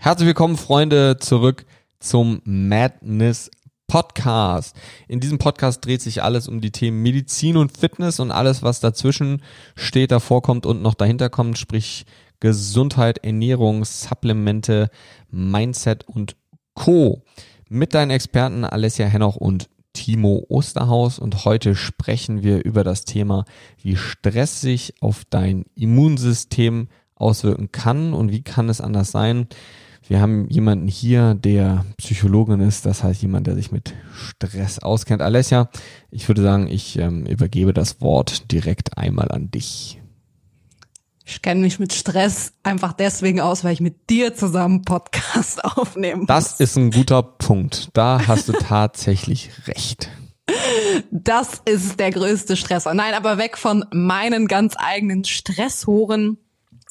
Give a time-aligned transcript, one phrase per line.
[0.00, 1.66] Herzlich willkommen, Freunde, zurück
[1.98, 3.50] zum Madness
[3.88, 4.76] Podcast.
[5.08, 8.78] In diesem Podcast dreht sich alles um die Themen Medizin und Fitness und alles, was
[8.78, 9.42] dazwischen
[9.74, 12.06] steht, davor kommt und noch dahinter kommt, sprich
[12.38, 14.88] Gesundheit, Ernährung, Supplemente,
[15.32, 16.36] Mindset und
[16.74, 17.24] Co.
[17.68, 23.46] Mit deinen Experten Alessia Hennoch und Timo Osterhaus und heute sprechen wir über das Thema,
[23.82, 26.86] wie Stress sich auf dein Immunsystem
[27.16, 29.48] auswirken kann und wie kann es anders sein,
[30.08, 35.20] wir haben jemanden hier, der Psychologin ist, das heißt jemand, der sich mit Stress auskennt.
[35.20, 35.68] Alessia,
[36.10, 40.00] ich würde sagen, ich ähm, übergebe das Wort direkt einmal an dich.
[41.26, 46.24] Ich kenne mich mit Stress einfach deswegen aus, weil ich mit dir zusammen Podcast aufnehme.
[46.24, 47.90] Das ist ein guter Punkt.
[47.92, 50.10] Da hast du tatsächlich recht.
[51.10, 52.94] Das ist der größte Stressor.
[52.94, 56.38] Nein, aber weg von meinen ganz eigenen Stressoren.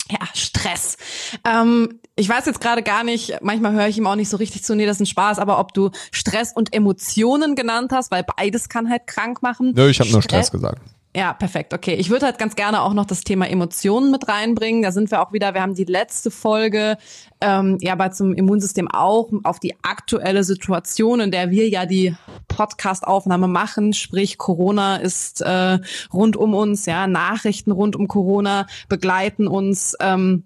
[0.12, 0.98] Ja, Stress.
[1.44, 4.64] Ähm, ich weiß jetzt gerade gar nicht, manchmal höre ich ihm auch nicht so richtig
[4.64, 8.24] zu, nee, das ist ein Spaß, aber ob du Stress und Emotionen genannt hast, weil
[8.24, 9.74] beides kann halt krank machen.
[9.76, 10.82] Nö, ich habe nur Stress gesagt.
[11.18, 11.74] Ja, perfekt.
[11.74, 14.84] Okay, ich würde halt ganz gerne auch noch das Thema Emotionen mit reinbringen.
[14.84, 15.56] Da sind wir auch wieder.
[15.56, 16.96] Wir haben die letzte Folge
[17.42, 22.16] ähm, ja bei zum Immunsystem auch auf die aktuelle Situation, in der wir ja die
[22.50, 23.94] Podcast-Aufnahme machen.
[23.94, 25.80] Sprich, Corona ist äh,
[26.14, 26.86] rund um uns.
[26.86, 29.96] Ja, Nachrichten rund um Corona begleiten uns.
[30.00, 30.44] Ähm,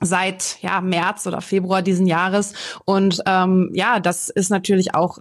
[0.00, 2.54] seit ja März oder Februar diesen Jahres.
[2.84, 5.18] Und ähm, ja das ist natürlich auch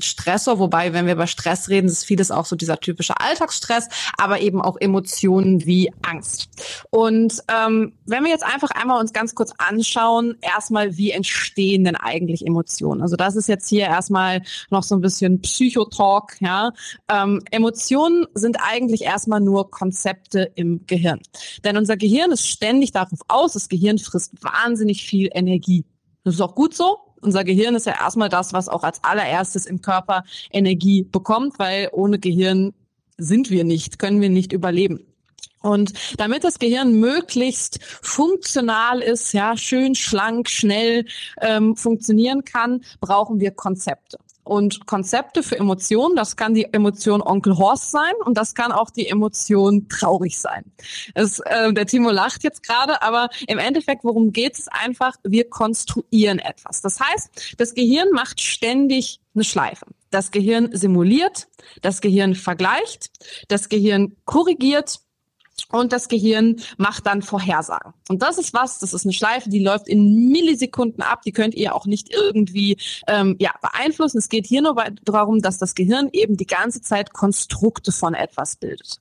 [0.00, 4.40] Stressor wobei wenn wir über Stress reden ist vieles auch so dieser typische Alltagsstress aber
[4.40, 6.48] eben auch Emotionen wie Angst.
[6.90, 11.96] Und ähm, wenn wir jetzt einfach einmal uns ganz kurz anschauen erstmal wie entstehen denn
[11.96, 13.02] eigentlich Emotionen?
[13.02, 16.72] Also das ist jetzt hier erstmal noch so ein bisschen Psychotalk ja.
[17.08, 21.20] Ähm, Emotionen sind eigentlich erstmal nur Konzepte im Gehirn.
[21.64, 25.84] Denn unser Gehirn ist ständig darauf aus das Gehirn frisst frisst wahnsinnig viel Energie.
[26.24, 26.98] Das ist auch gut so.
[27.20, 31.88] Unser Gehirn ist ja erstmal das, was auch als allererstes im Körper Energie bekommt, weil
[31.92, 32.74] ohne Gehirn
[33.16, 35.06] sind wir nicht, können wir nicht überleben.
[35.60, 41.06] Und damit das Gehirn möglichst funktional ist, ja, schön, schlank, schnell
[41.40, 46.16] ähm, funktionieren kann, brauchen wir Konzepte und Konzepte für Emotionen.
[46.16, 50.64] Das kann die Emotion Onkel Horst sein und das kann auch die Emotion traurig sein.
[51.14, 55.16] Es, äh, der Timo lacht jetzt gerade, aber im Endeffekt, worum geht es einfach?
[55.22, 56.82] Wir konstruieren etwas.
[56.82, 59.86] Das heißt, das Gehirn macht ständig eine Schleife.
[60.10, 61.48] Das Gehirn simuliert,
[61.80, 63.10] das Gehirn vergleicht,
[63.48, 65.00] das Gehirn korrigiert
[65.70, 67.92] und das Gehirn macht dann Vorhersagen.
[68.08, 71.54] Und das ist was, das ist eine Schleife, die läuft in Millisekunden ab, die könnt
[71.54, 72.76] ihr auch nicht irgendwie
[73.08, 74.18] ähm, ja, beeinflussen.
[74.18, 78.56] Es geht hier nur darum, dass das Gehirn eben die ganze Zeit Konstrukte von etwas
[78.56, 78.98] bildet.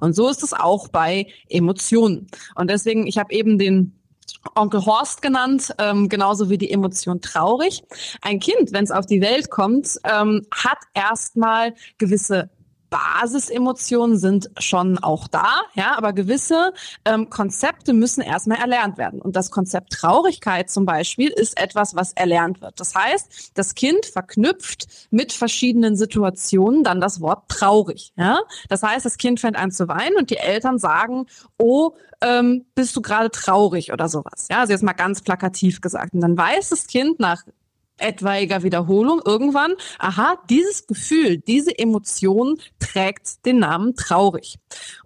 [0.00, 2.28] Und so ist es auch bei Emotionen.
[2.54, 3.98] Und deswegen, ich habe eben den
[4.54, 7.82] Onkel Horst genannt, ähm, genauso wie die Emotion traurig.
[8.20, 12.50] Ein Kind, wenn es auf die Welt kommt, ähm, hat erstmal gewisse
[12.92, 16.74] Basisemotionen sind schon auch da, ja, aber gewisse
[17.06, 19.20] ähm, Konzepte müssen erstmal erlernt werden.
[19.20, 22.78] Und das Konzept Traurigkeit zum Beispiel ist etwas, was erlernt wird.
[22.78, 28.12] Das heißt, das Kind verknüpft mit verschiedenen Situationen dann das Wort traurig.
[28.16, 28.40] Ja?
[28.68, 31.26] Das heißt, das Kind fängt an zu weinen und die Eltern sagen,
[31.58, 34.48] oh, ähm, bist du gerade traurig oder sowas.
[34.50, 36.12] Ja, also jetzt mal ganz plakativ gesagt.
[36.12, 37.42] Und dann weiß das Kind nach
[37.98, 44.58] etwaiger Wiederholung irgendwann, aha, dieses Gefühl, diese Emotion trägt den Namen traurig.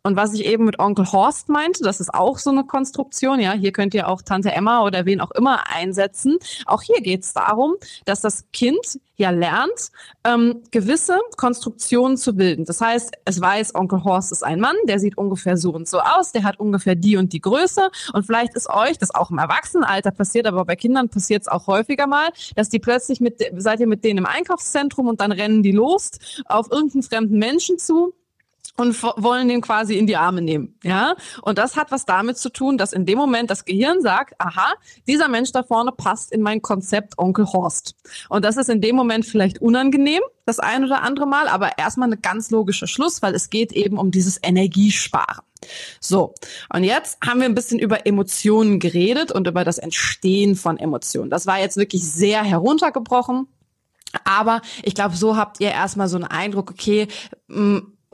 [0.03, 3.53] Und was ich eben mit Onkel Horst meinte, das ist auch so eine Konstruktion, ja,
[3.53, 6.39] hier könnt ihr auch Tante Emma oder wen auch immer einsetzen.
[6.67, 7.75] Auch hier geht es darum,
[8.05, 9.91] dass das Kind ja lernt,
[10.25, 12.65] ähm, gewisse Konstruktionen zu bilden.
[12.65, 16.01] Das heißt, es weiß, Onkel Horst ist ein Mann, der sieht ungefähr so und so
[16.01, 17.91] aus, der hat ungefähr die und die Größe.
[18.13, 21.67] Und vielleicht ist euch, das auch im Erwachsenenalter passiert, aber bei Kindern passiert es auch
[21.67, 25.63] häufiger mal, dass die plötzlich mit, seid ihr mit denen im Einkaufszentrum und dann rennen
[25.63, 26.11] die los
[26.45, 28.15] auf irgendeinen fremden Menschen zu
[28.77, 31.17] und wollen den quasi in die Arme nehmen, ja?
[31.43, 34.75] Und das hat was damit zu tun, dass in dem Moment das Gehirn sagt, aha,
[35.07, 37.95] dieser Mensch da vorne passt in mein Konzept Onkel Horst.
[38.29, 42.09] Und das ist in dem Moment vielleicht unangenehm, das ein oder andere Mal, aber erstmal
[42.09, 45.45] eine ganz logische Schluss, weil es geht eben um dieses Energiesparen.
[46.01, 46.35] So,
[46.73, 51.31] und jetzt haben wir ein bisschen über Emotionen geredet und über das Entstehen von Emotionen.
[51.31, 53.49] Das war jetzt wirklich sehr heruntergebrochen.
[54.25, 57.09] Aber ich glaube, so habt ihr erstmal so einen Eindruck, okay,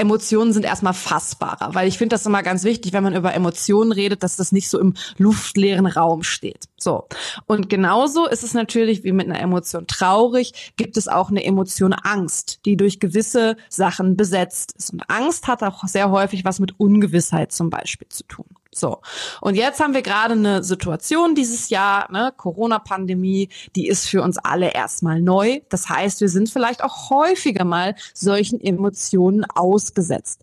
[0.02, 3.92] Emotionen sind erstmal fassbarer, weil ich finde das immer ganz wichtig, wenn man über Emotionen
[3.92, 6.64] redet, dass das nicht so im luftleeren Raum steht.
[6.76, 7.06] So.
[7.46, 11.92] Und genauso ist es natürlich wie mit einer Emotion traurig, gibt es auch eine Emotion
[11.92, 14.92] Angst, die durch gewisse Sachen besetzt ist.
[14.92, 18.46] Und Angst hat auch sehr häufig was mit Ungewissheit zum Beispiel zu tun.
[18.74, 19.00] So.
[19.40, 24.38] Und jetzt haben wir gerade eine Situation dieses Jahr, ne, Corona-Pandemie, die ist für uns
[24.38, 25.60] alle erstmal neu.
[25.68, 30.40] Das heißt, wir sind vielleicht auch häufiger mal solchen Emotionen ausgesetzt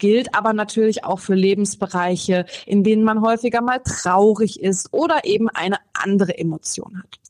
[0.00, 5.48] gilt aber natürlich auch für Lebensbereiche, in denen man häufiger mal traurig ist oder eben
[5.48, 7.20] eine andere Emotion hat.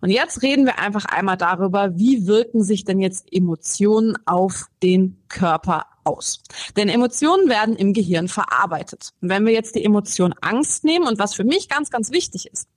[0.00, 5.18] Und jetzt reden wir einfach einmal darüber, wie wirken sich denn jetzt Emotionen auf den
[5.28, 6.42] Körper aus.
[6.76, 9.10] Denn Emotionen werden im Gehirn verarbeitet.
[9.20, 12.46] Und wenn wir jetzt die Emotion Angst nehmen und was für mich ganz, ganz wichtig
[12.50, 12.68] ist,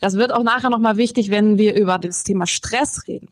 [0.00, 3.28] das wird auch nachher nochmal wichtig, wenn wir über das Thema Stress reden.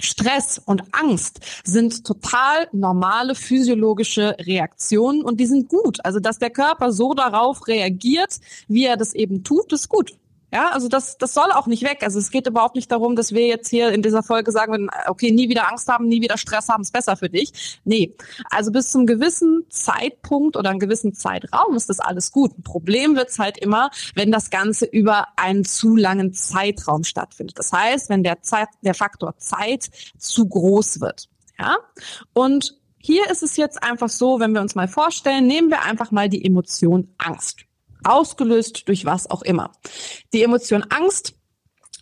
[0.00, 6.04] Stress und Angst sind total normale physiologische Reaktionen und die sind gut.
[6.04, 10.14] Also, dass der Körper so darauf reagiert, wie er das eben tut, ist gut.
[10.52, 11.98] Ja, also das, das soll auch nicht weg.
[12.02, 15.30] Also es geht überhaupt nicht darum, dass wir jetzt hier in dieser Folge sagen, okay,
[15.30, 17.80] nie wieder Angst haben, nie wieder Stress haben, ist besser für dich.
[17.84, 18.16] Nee,
[18.50, 22.58] also bis zum gewissen Zeitpunkt oder einem gewissen Zeitraum ist das alles gut.
[22.58, 27.58] Ein Problem wird's halt immer, wenn das Ganze über einen zu langen Zeitraum stattfindet.
[27.58, 29.88] Das heißt, wenn der Zeit, der Faktor Zeit
[30.18, 31.28] zu groß wird.
[31.58, 31.76] Ja,
[32.32, 36.10] und hier ist es jetzt einfach so, wenn wir uns mal vorstellen, nehmen wir einfach
[36.10, 37.66] mal die Emotion Angst
[38.04, 39.72] ausgelöst durch was auch immer.
[40.32, 41.34] Die Emotion Angst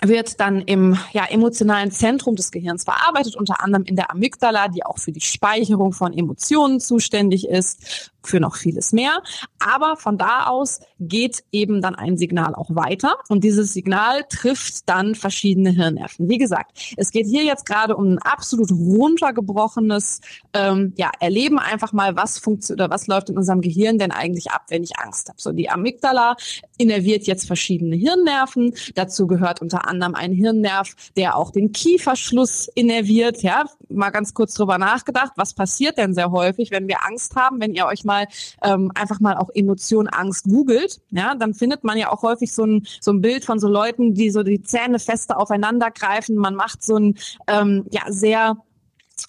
[0.03, 4.85] wird dann im ja, emotionalen Zentrum des Gehirns verarbeitet, unter anderem in der Amygdala, die
[4.85, 9.23] auch für die Speicherung von Emotionen zuständig ist für noch vieles mehr.
[9.59, 14.89] Aber von da aus geht eben dann ein Signal auch weiter und dieses Signal trifft
[14.89, 16.29] dann verschiedene Hirnnerven.
[16.29, 20.21] Wie gesagt, es geht hier jetzt gerade um ein absolut runtergebrochenes
[20.53, 24.51] ähm, ja, Erleben einfach mal, was funktioniert oder was läuft in unserem Gehirn denn eigentlich
[24.51, 25.41] ab, wenn ich Angst habe.
[25.41, 26.37] So die Amygdala
[26.77, 28.75] innerviert jetzt verschiedene Hirnnerven.
[28.95, 33.43] Dazu gehört unter anderem ein Hirnnerv, der auch den Kieferschluss innerviert.
[33.43, 37.61] Ja, mal ganz kurz drüber nachgedacht, was passiert denn sehr häufig, wenn wir Angst haben,
[37.61, 38.27] wenn ihr euch mal
[38.63, 42.65] ähm, einfach mal auch Emotion Angst googelt, ja, dann findet man ja auch häufig so
[42.65, 46.37] ein, so ein Bild von so Leuten, die so die Zähne fester aufeinander greifen.
[46.37, 48.57] Man macht so ein ähm, ja sehr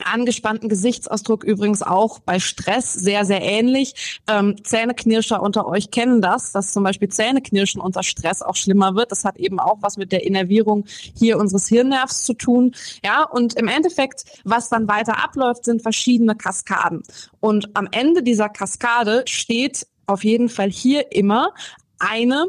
[0.03, 4.19] angespannten Gesichtsausdruck übrigens auch bei Stress sehr, sehr ähnlich.
[4.27, 9.11] Ähm, Zähneknirscher unter euch kennen das, dass zum Beispiel Zähneknirschen unter Stress auch schlimmer wird.
[9.11, 12.75] Das hat eben auch was mit der Innervierung hier unseres Hirnnervs zu tun.
[13.03, 17.03] Ja, und im Endeffekt, was dann weiter abläuft, sind verschiedene Kaskaden.
[17.39, 21.53] Und am Ende dieser Kaskade steht auf jeden Fall hier immer
[21.99, 22.47] eine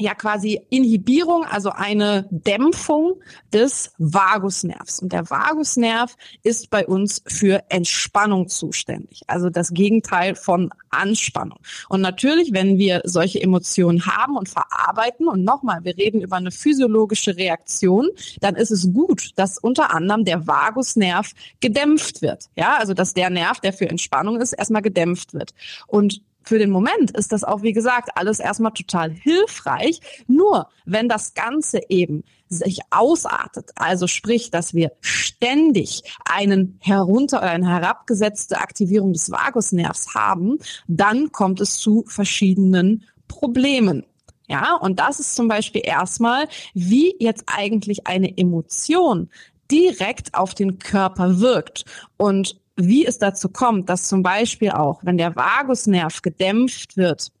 [0.00, 3.20] ja quasi Inhibierung, also eine Dämpfung
[3.52, 5.00] des Vagusnervs.
[5.00, 11.58] Und der Vagusnerv ist bei uns für Entspannung zuständig, also das Gegenteil von Anspannung.
[11.88, 16.50] Und natürlich, wenn wir solche Emotionen haben und verarbeiten, und nochmal, wir reden über eine
[16.50, 18.08] physiologische Reaktion,
[18.40, 22.46] dann ist es gut, dass unter anderem der Vagusnerv gedämpft wird.
[22.56, 25.54] Ja, also dass der Nerv, der für Entspannung ist, erstmal gedämpft wird.
[25.86, 30.00] Und für den Moment ist das auch, wie gesagt, alles erstmal total hilfreich.
[30.28, 37.50] Nur wenn das Ganze eben sich ausartet, also sprich, dass wir ständig einen herunter oder
[37.50, 44.06] eine herabgesetzte Aktivierung des Vagusnervs haben, dann kommt es zu verschiedenen Problemen.
[44.48, 49.28] Ja, und das ist zum Beispiel erstmal, wie jetzt eigentlich eine Emotion
[49.70, 51.84] direkt auf den Körper wirkt.
[52.16, 57.32] Und wie es dazu kommt, dass zum Beispiel auch, wenn der Vagusnerv gedämpft wird,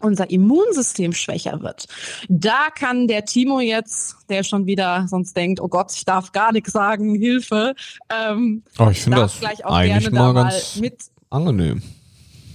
[0.00, 1.86] unser Immunsystem schwächer wird.
[2.28, 6.52] Da kann der Timo jetzt, der schon wieder sonst denkt, oh Gott, ich darf gar
[6.52, 7.74] nichts sagen, Hilfe.
[8.08, 11.82] Ähm, oh, ich finde das gleich auch eigentlich mal ganz mal mit angenehm.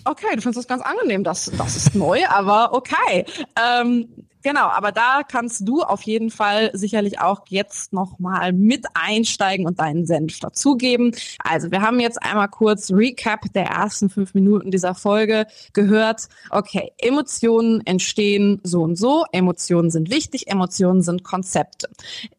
[0.05, 1.23] Okay, du findest das ganz angenehm.
[1.23, 3.25] Das, das ist neu, aber okay.
[3.61, 4.07] Ähm,
[4.43, 9.79] Genau, aber da kannst du auf jeden Fall sicherlich auch jetzt nochmal mit einsteigen und
[9.79, 11.15] deinen Senf dazugeben.
[11.39, 16.27] Also wir haben jetzt einmal kurz Recap der ersten fünf Minuten dieser Folge gehört.
[16.49, 19.23] Okay, Emotionen entstehen so und so.
[19.31, 20.47] Emotionen sind wichtig.
[20.47, 21.89] Emotionen sind Konzepte.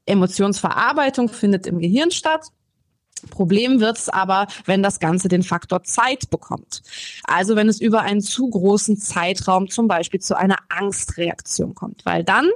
[0.04, 2.50] Emotionsverarbeitung findet im Gehirn statt.
[3.30, 6.83] Problem wird es aber, wenn das Ganze den Faktor Zeit bekommt.
[7.25, 12.25] Also wenn es über einen zu großen Zeitraum zum Beispiel zu einer Angstreaktion kommt, weil
[12.25, 12.50] dann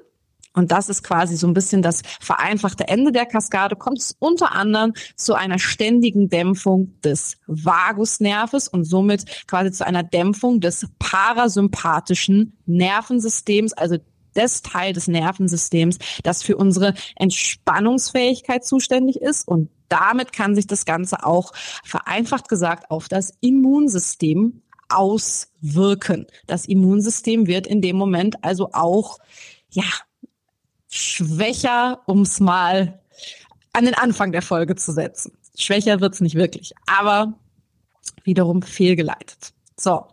[0.55, 4.53] und das ist quasi so ein bisschen das vereinfachte Ende der Kaskade, kommt es unter
[4.53, 12.59] anderem zu einer ständigen Dämpfung des Vagusnerves und somit quasi zu einer Dämpfung des parasympathischen
[12.67, 13.99] Nervensystems, also
[14.39, 20.85] des Teil des Nervensystems, das für unsere Entspannungsfähigkeit zuständig ist und damit kann sich das
[20.85, 21.53] Ganze auch
[21.85, 26.27] vereinfacht gesagt auf das Immunsystem auswirken.
[26.47, 29.19] Das Immunsystem wird in dem Moment also auch,
[29.71, 29.85] ja,
[30.89, 33.01] schwächer, um es mal
[33.73, 35.37] an den Anfang der Folge zu setzen.
[35.59, 37.35] Schwächer wird's nicht wirklich, aber
[38.25, 39.53] wiederum fehlgeleitet.
[39.77, 40.07] So,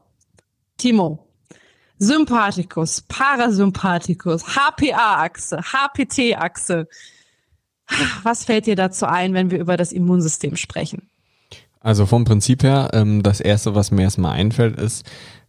[0.77, 1.24] Timo,
[1.97, 6.87] Sympathikus, Parasympathikus, HPA-Achse, HPT-Achse.
[8.23, 11.09] Was fällt dir dazu ein, wenn wir über das Immunsystem sprechen?
[11.79, 15.05] Also vom Prinzip her, ähm, das erste, was mir erstmal einfällt, ist,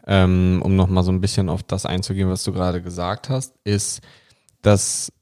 [0.06, 4.02] ähm, um nochmal so ein bisschen auf das einzugehen, was du gerade gesagt hast, ist,
[4.62, 5.12] dass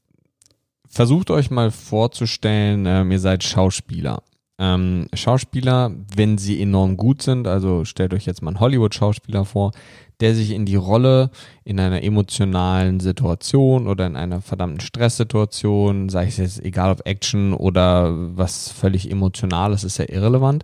[0.89, 4.23] versucht euch mal vorzustellen, ähm, ihr seid Schauspieler.
[4.57, 9.71] Ähm, Schauspieler, wenn sie enorm gut sind, also stellt euch jetzt mal einen Hollywood-Schauspieler vor,
[10.19, 11.29] der sich in die Rolle
[11.63, 17.53] in einer emotionalen Situation oder in einer verdammten Stresssituation, sei es jetzt egal ob Action
[17.53, 20.63] oder was völlig emotionales, ist ja irrelevant.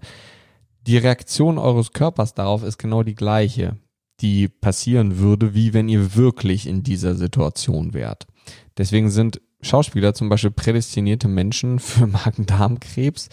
[0.87, 3.77] Die Reaktion eures Körpers darauf ist genau die gleiche,
[4.21, 8.27] die passieren würde, wie wenn ihr wirklich in dieser Situation wärt.
[8.77, 13.29] Deswegen sind Schauspieler zum Beispiel prädestinierte Menschen für Magen-Darm-Krebs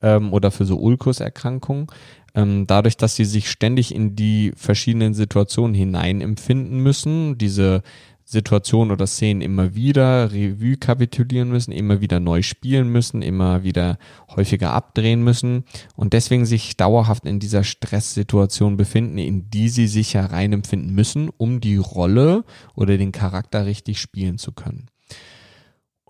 [0.00, 1.86] ähm, oder für so Ulkuserkrankungen,
[2.34, 7.82] ähm, dadurch, dass sie sich ständig in die verschiedenen Situationen hinein empfinden müssen, diese
[8.24, 13.98] Situationen oder Szenen immer wieder Revue kapitulieren müssen, immer wieder neu spielen müssen, immer wieder
[14.34, 15.64] häufiger abdrehen müssen
[15.96, 21.60] und deswegen sich dauerhaft in dieser Stresssituation befinden, in die sie sich hereinempfinden müssen, um
[21.60, 24.91] die Rolle oder den Charakter richtig spielen zu können.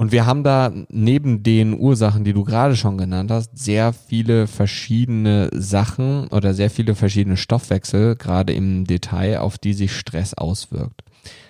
[0.03, 4.49] Und wir haben da neben den Ursachen, die du gerade schon genannt hast, sehr viele
[4.49, 11.03] verschiedene Sachen oder sehr viele verschiedene Stoffwechsel, gerade im Detail, auf die sich Stress auswirkt.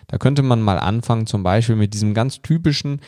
[0.06, 3.00] Da könnte man mal anfangen, zum Beispiel mit diesem ganz typischen,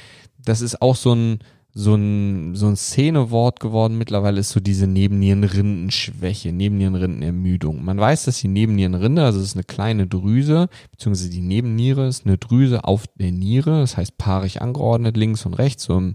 [0.42, 1.40] das ist auch so ein,
[1.76, 7.84] so ein, so ein Szenewort geworden mittlerweile ist so diese Nebennierenrindenschwäche, Nebennierenrindenermüdung.
[7.84, 12.26] Man weiß, dass die Nebennierenrinde, also es ist eine kleine Drüse, beziehungsweise die Nebenniere ist
[12.26, 16.14] eine Drüse auf der Niere, das heißt paarig angeordnet, links und rechts, so im,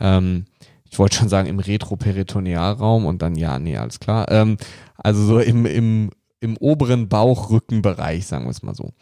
[0.00, 0.44] ähm,
[0.90, 4.58] ich wollte schon sagen im Retroperitonealraum und dann, ja, nee, alles klar, ähm,
[4.98, 8.92] also so im, im, im oberen Bauchrückenbereich, sagen wir es mal so.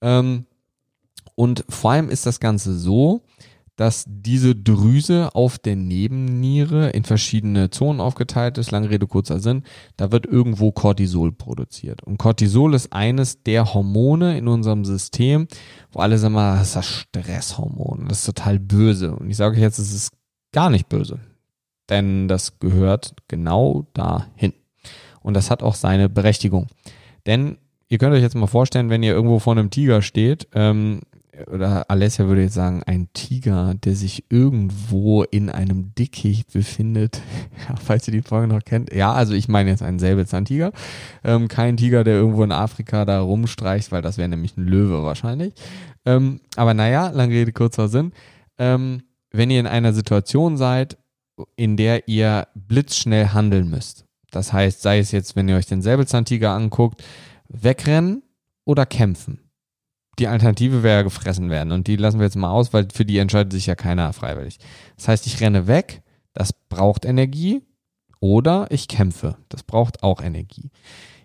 [0.00, 0.46] Ähm,
[1.34, 3.22] und vor allem ist das Ganze so,
[3.80, 9.62] dass diese Drüse auf der Nebenniere in verschiedene Zonen aufgeteilt ist, lange Rede, kurzer Sinn,
[9.96, 12.02] da wird irgendwo Cortisol produziert.
[12.02, 15.48] Und Cortisol ist eines der Hormone in unserem System,
[15.92, 19.16] wo alle sagen mal, das ist das Stresshormon, das ist total böse.
[19.16, 20.12] Und ich sage euch jetzt, es ist
[20.52, 21.18] gar nicht böse.
[21.88, 24.52] Denn das gehört genau dahin.
[25.22, 26.66] Und das hat auch seine Berechtigung.
[27.24, 27.56] Denn
[27.88, 31.00] ihr könnt euch jetzt mal vorstellen, wenn ihr irgendwo vor einem Tiger steht, ähm,
[31.48, 37.20] oder Alessia würde jetzt sagen, ein Tiger, der sich irgendwo in einem Dickicht befindet.
[37.68, 38.90] Ja, falls ihr die Folge noch kennt.
[38.92, 40.72] Ja, also ich meine jetzt einen Säbelzahntiger.
[41.22, 45.02] Ähm, kein Tiger, der irgendwo in Afrika da rumstreicht, weil das wäre nämlich ein Löwe
[45.02, 45.52] wahrscheinlich.
[46.06, 48.12] Ähm, aber naja, lange Rede, kurzer Sinn.
[48.56, 50.96] Ähm, wenn ihr in einer Situation seid,
[51.56, 54.06] in der ihr blitzschnell handeln müsst.
[54.30, 57.04] Das heißt, sei es jetzt, wenn ihr euch den Säbelzahntiger anguckt,
[57.48, 58.22] wegrennen
[58.64, 59.49] oder kämpfen
[60.20, 61.72] die Alternative wäre gefressen werden.
[61.72, 64.58] Und die lassen wir jetzt mal aus, weil für die entscheidet sich ja keiner freiwillig.
[64.96, 66.02] Das heißt, ich renne weg,
[66.34, 67.62] das braucht Energie,
[68.20, 70.70] oder ich kämpfe, das braucht auch Energie.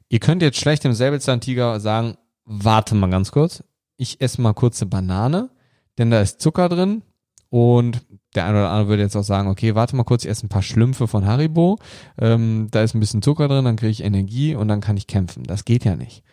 [0.09, 3.63] Ihr könnt jetzt schlecht dem Säbelzahntiger sagen, warte mal ganz kurz,
[3.97, 5.49] ich esse mal kurz eine Banane,
[5.97, 7.03] denn da ist Zucker drin
[7.49, 10.45] und der eine oder andere würde jetzt auch sagen, okay, warte mal kurz, ich esse
[10.45, 11.77] ein paar Schlümpfe von Haribo,
[12.17, 15.07] ähm, da ist ein bisschen Zucker drin, dann kriege ich Energie und dann kann ich
[15.07, 15.43] kämpfen.
[15.43, 16.23] Das geht ja nicht.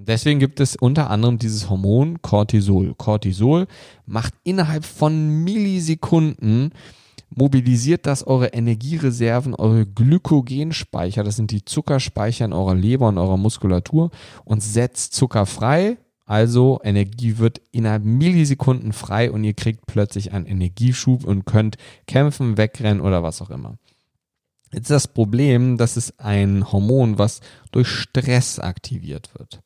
[0.00, 2.94] Deswegen gibt es unter anderem dieses Hormon Cortisol.
[2.94, 3.66] Cortisol
[4.06, 6.70] macht innerhalb von Millisekunden
[7.34, 13.36] mobilisiert das eure Energiereserven, eure Glykogenspeicher, das sind die Zuckerspeicher in eurer Leber und eurer
[13.36, 14.10] Muskulatur
[14.44, 15.98] und setzt Zucker frei.
[16.24, 21.76] Also Energie wird innerhalb Millisekunden frei und ihr kriegt plötzlich einen Energieschub und könnt
[22.06, 23.78] kämpfen, wegrennen oder was auch immer.
[24.72, 27.40] Jetzt ist das Problem, das ist ein Hormon, was
[27.72, 29.60] durch Stress aktiviert wird.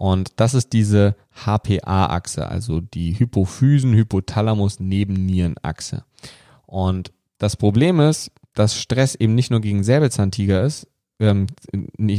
[0.00, 1.14] Und das ist diese
[1.44, 6.04] HPA-Achse, also die Hypophysen-Hypothalamus-Nebennieren-Achse.
[6.64, 10.88] Und das Problem ist, dass Stress eben nicht nur gegen Säbelzahntiger ist,
[11.18, 11.48] ähm,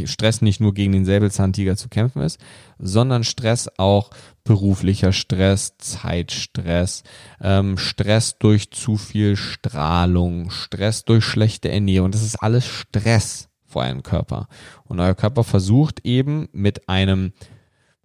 [0.05, 2.39] Stress nicht nur gegen den Säbelzahntiger zu kämpfen ist,
[2.77, 4.11] sondern Stress auch
[4.43, 7.01] beruflicher Stress, Zeitstress,
[7.41, 12.11] ähm, Stress durch zu viel Strahlung, Stress durch schlechte Ernährung.
[12.11, 14.47] Das ist alles Stress vor eurem Körper.
[14.83, 17.33] Und euer Körper versucht eben mit einem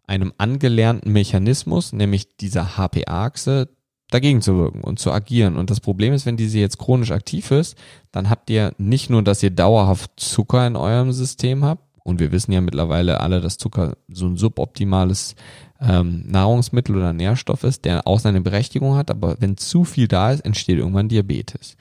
[0.07, 3.69] einem angelernten Mechanismus, nämlich dieser HPA-Achse,
[4.11, 5.57] dagegen zu wirken und zu agieren.
[5.57, 7.77] Und das Problem ist, wenn diese jetzt chronisch aktiv ist,
[8.13, 12.31] dann habt ihr nicht nur, dass ihr dauerhaft Zucker in eurem System habt, und wir
[12.31, 15.35] wissen ja mittlerweile alle, dass Zucker so ein suboptimales
[15.81, 20.31] ähm, Nahrungsmittel oder Nährstoff ist, der auch seine Berechtigung hat, aber wenn zu viel da
[20.31, 21.77] ist, entsteht irgendwann Diabetes.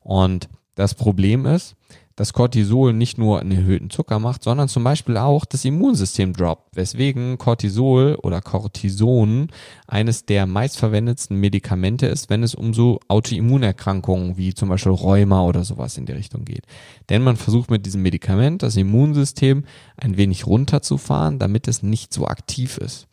[0.00, 1.76] Und das Problem ist,
[2.18, 6.74] dass Cortisol nicht nur einen erhöhten Zucker macht, sondern zum Beispiel auch das Immunsystem droppt,
[6.74, 9.50] weswegen Cortisol oder Cortison
[9.86, 15.62] eines der meistverwendetsten Medikamente ist, wenn es um so Autoimmunerkrankungen wie zum Beispiel Rheuma oder
[15.62, 16.64] sowas in die Richtung geht.
[17.08, 19.64] Denn man versucht mit diesem Medikament das Immunsystem
[19.96, 23.06] ein wenig runterzufahren, damit es nicht so aktiv ist.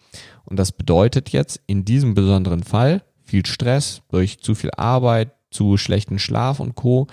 [0.45, 5.77] Und das bedeutet jetzt in diesem besonderen Fall viel Stress durch zu viel Arbeit, zu
[5.77, 7.05] schlechten Schlaf und Co.,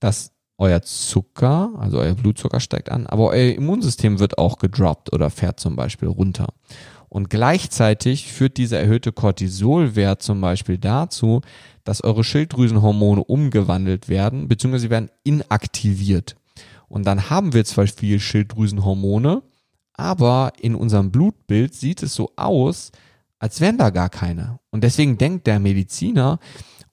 [0.00, 5.30] dass euer Zucker, also euer Blutzucker steigt an, aber euer Immunsystem wird auch gedroppt oder
[5.30, 6.48] fährt zum Beispiel runter.
[7.08, 11.40] Und gleichzeitig führt dieser erhöhte Cortisolwert zum Beispiel dazu,
[11.84, 16.36] dass eure Schilddrüsenhormone umgewandelt werden, beziehungsweise werden inaktiviert.
[16.88, 19.42] Und dann haben wir zwar viel Schilddrüsenhormone,
[19.94, 22.92] aber in unserem Blutbild sieht es so aus,
[23.38, 24.58] als wären da gar keine.
[24.70, 26.38] Und deswegen denkt der Mediziner,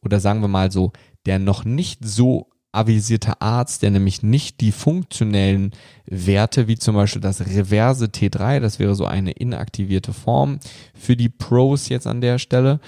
[0.01, 0.93] oder sagen wir mal so,
[1.25, 5.71] der noch nicht so avisierte Arzt, der nämlich nicht die funktionellen
[6.05, 10.59] Werte, wie zum Beispiel das reverse T3, das wäre so eine inaktivierte Form
[10.93, 12.79] für die Pros jetzt an der Stelle.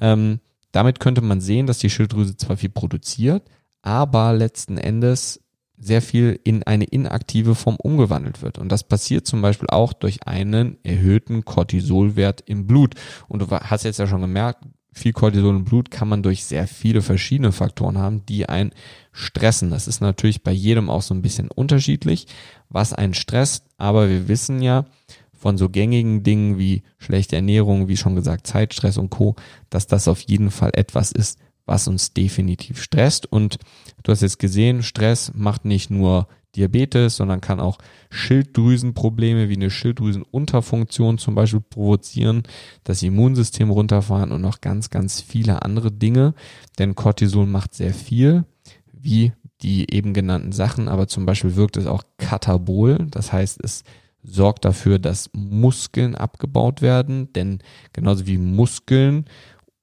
[0.00, 0.40] Ähm,
[0.72, 3.42] damit könnte man sehen, dass die Schilddrüse zwar viel produziert,
[3.82, 5.40] aber letzten Endes
[5.82, 8.58] sehr viel in eine inaktive Form umgewandelt wird.
[8.58, 12.94] Und das passiert zum Beispiel auch durch einen erhöhten Cortisolwert im Blut.
[13.28, 16.66] Und du hast jetzt ja schon gemerkt, viel Cortisol im Blut kann man durch sehr
[16.66, 18.72] viele verschiedene Faktoren haben, die einen
[19.12, 19.70] stressen.
[19.70, 22.26] Das ist natürlich bei jedem auch so ein bisschen unterschiedlich,
[22.68, 23.64] was einen stresst.
[23.78, 24.84] Aber wir wissen ja
[25.32, 29.34] von so gängigen Dingen wie schlechte Ernährung, wie schon gesagt, Zeitstress und Co.,
[29.70, 33.26] dass das auf jeden Fall etwas ist, was uns definitiv stresst.
[33.26, 33.58] Und
[34.02, 37.78] du hast jetzt gesehen, Stress macht nicht nur Diabetes, sondern kann auch
[38.10, 42.42] Schilddrüsenprobleme wie eine Schilddrüsenunterfunktion zum Beispiel provozieren,
[42.84, 46.34] das Immunsystem runterfahren und noch ganz, ganz viele andere Dinge.
[46.78, 48.44] Denn Cortisol macht sehr viel,
[48.92, 49.32] wie
[49.62, 52.98] die eben genannten Sachen, aber zum Beispiel wirkt es auch katabol.
[53.10, 53.84] Das heißt, es
[54.22, 57.60] sorgt dafür, dass Muskeln abgebaut werden, denn
[57.92, 59.26] genauso wie Muskeln,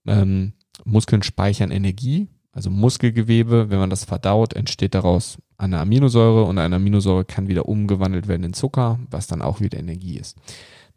[0.05, 0.53] ähm,
[0.85, 6.77] Muskeln speichern Energie, also Muskelgewebe, wenn man das verdaut, entsteht daraus eine Aminosäure und eine
[6.77, 10.37] Aminosäure kann wieder umgewandelt werden in Zucker, was dann auch wieder Energie ist.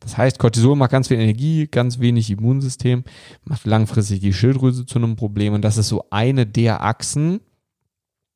[0.00, 3.04] Das heißt, Cortisol macht ganz viel Energie, ganz wenig Immunsystem,
[3.44, 7.40] macht langfristig die Schilddrüse zu einem Problem und das ist so eine der Achsen,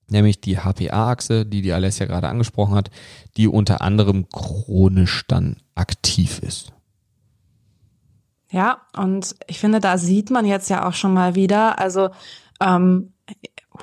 [0.08, 2.90] nämlich die HPA-Achse, die die Alessia gerade angesprochen hat,
[3.36, 6.72] die unter anderem chronisch dann aktiv ist.
[8.50, 12.10] Ja, und ich finde, da sieht man jetzt ja auch schon mal wieder, also
[12.60, 13.12] ähm,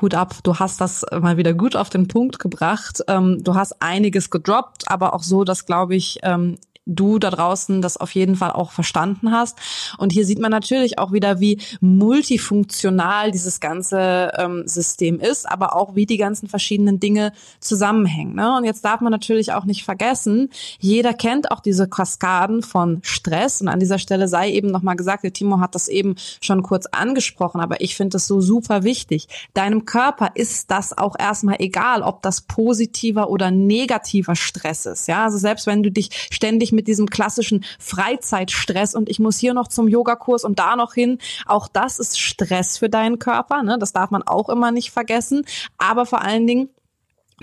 [0.02, 3.04] Hut ab, du hast das mal wieder gut auf den Punkt gebracht.
[3.08, 7.82] Ähm, du hast einiges gedroppt, aber auch so, dass, glaube ich, ähm, du da draußen
[7.82, 9.58] das auf jeden Fall auch verstanden hast.
[9.98, 15.76] Und hier sieht man natürlich auch wieder, wie multifunktional dieses ganze ähm, System ist, aber
[15.76, 18.36] auch wie die ganzen verschiedenen Dinge zusammenhängen.
[18.36, 18.58] Ne?
[18.58, 23.62] Und jetzt darf man natürlich auch nicht vergessen, jeder kennt auch diese Kaskaden von Stress.
[23.62, 26.86] Und an dieser Stelle sei eben nochmal gesagt, der Timo hat das eben schon kurz
[26.88, 29.28] angesprochen, aber ich finde das so super wichtig.
[29.54, 35.08] Deinem Körper ist das auch erstmal egal, ob das positiver oder negativer Stress ist.
[35.08, 39.54] Ja, also selbst wenn du dich ständig mit diesem klassischen Freizeitstress und ich muss hier
[39.54, 41.20] noch zum Yogakurs und da noch hin.
[41.46, 43.64] Auch das ist Stress für deinen Körper.
[43.64, 43.78] Ne?
[43.80, 45.46] Das darf man auch immer nicht vergessen.
[45.78, 46.70] Aber vor allen Dingen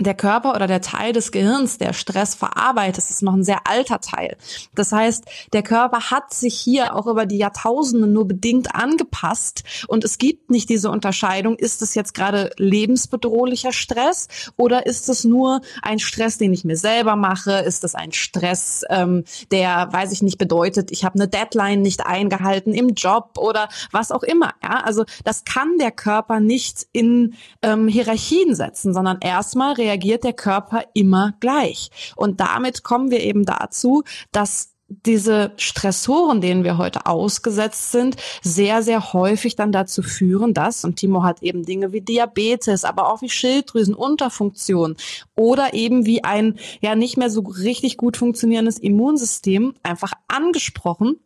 [0.03, 4.01] der Körper oder der Teil des Gehirns, der Stress verarbeitet, ist noch ein sehr alter
[4.01, 4.35] Teil.
[4.75, 10.03] Das heißt, der Körper hat sich hier auch über die Jahrtausende nur bedingt angepasst und
[10.03, 15.61] es gibt nicht diese Unterscheidung, ist es jetzt gerade lebensbedrohlicher Stress oder ist es nur
[15.81, 17.59] ein Stress, den ich mir selber mache?
[17.59, 22.05] Ist es ein Stress, ähm, der, weiß ich nicht, bedeutet, ich habe eine Deadline nicht
[22.05, 24.53] eingehalten im Job oder was auch immer.
[24.63, 29.90] Ja, also das kann der Körper nicht in ähm, Hierarchien setzen, sondern erstmal reagiert
[30.23, 31.89] der Körper immer gleich.
[32.15, 34.71] Und damit kommen wir eben dazu, dass
[35.05, 40.97] diese Stressoren, denen wir heute ausgesetzt sind, sehr, sehr häufig dann dazu führen, dass, und
[40.97, 44.97] Timo hat eben Dinge wie Diabetes, aber auch wie Schilddrüsenunterfunktion
[45.35, 51.17] oder eben wie ein ja nicht mehr so richtig gut funktionierendes Immunsystem einfach angesprochen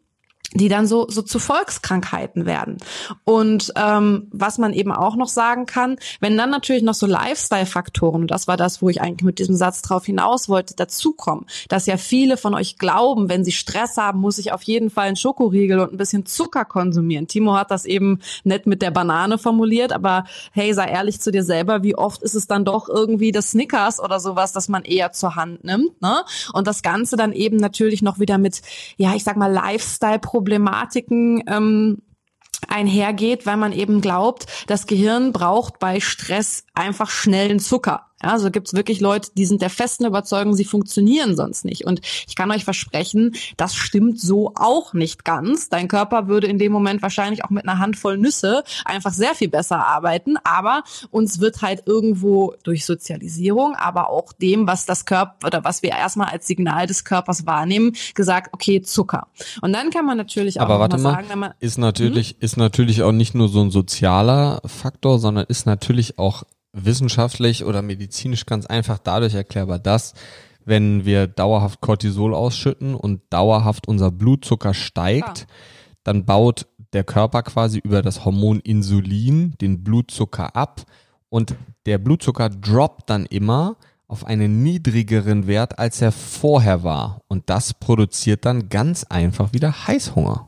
[0.54, 2.78] die dann so, so zu Volkskrankheiten werden.
[3.24, 8.28] Und ähm, was man eben auch noch sagen kann, wenn dann natürlich noch so Lifestyle-Faktoren,
[8.28, 11.98] das war das, wo ich eigentlich mit diesem Satz drauf hinaus wollte, dazukommen, dass ja
[11.98, 15.80] viele von euch glauben, wenn sie Stress haben, muss ich auf jeden Fall einen Schokoriegel
[15.80, 17.28] und ein bisschen Zucker konsumieren.
[17.28, 21.44] Timo hat das eben nett mit der Banane formuliert, aber hey, sei ehrlich zu dir
[21.44, 25.12] selber, wie oft ist es dann doch irgendwie das Snickers oder sowas, das man eher
[25.12, 26.24] zur Hand nimmt, ne?
[26.54, 28.62] Und das Ganze dann eben natürlich noch wieder mit,
[28.98, 32.02] ja, ich sag mal, Lifestyle-Problemen Problematiken ähm,
[32.68, 38.08] einhergeht, weil man eben glaubt, das Gehirn braucht bei Stress einfach schnellen Zucker.
[38.26, 41.86] Ja, also gibt es wirklich Leute, die sind der festen Überzeugung, sie funktionieren sonst nicht.
[41.86, 45.70] Und ich kann euch versprechen, das stimmt so auch nicht ganz.
[45.70, 49.50] Dein Körper würde in dem Moment wahrscheinlich auch mit einer Handvoll Nüsse einfach sehr viel
[49.50, 50.38] besser arbeiten.
[50.44, 55.84] Aber uns wird halt irgendwo durch Sozialisierung, aber auch dem, was das Körper oder was
[55.84, 59.28] wir erstmal als Signal des Körpers wahrnehmen, gesagt, okay, Zucker.
[59.62, 62.38] Und dann kann man natürlich auch aber warte mal sagen, wenn man ist natürlich, hm?
[62.40, 66.44] ist natürlich auch nicht nur so ein sozialer Faktor, sondern ist natürlich auch
[66.76, 70.14] wissenschaftlich oder medizinisch ganz einfach dadurch erklärbar, dass
[70.66, 75.46] wenn wir dauerhaft Cortisol ausschütten und dauerhaft unser Blutzucker steigt, ja.
[76.04, 80.82] dann baut der Körper quasi über das Hormon Insulin den Blutzucker ab
[81.30, 87.22] und der Blutzucker droppt dann immer auf einen niedrigeren Wert, als er vorher war.
[87.28, 90.48] Und das produziert dann ganz einfach wieder Heißhunger.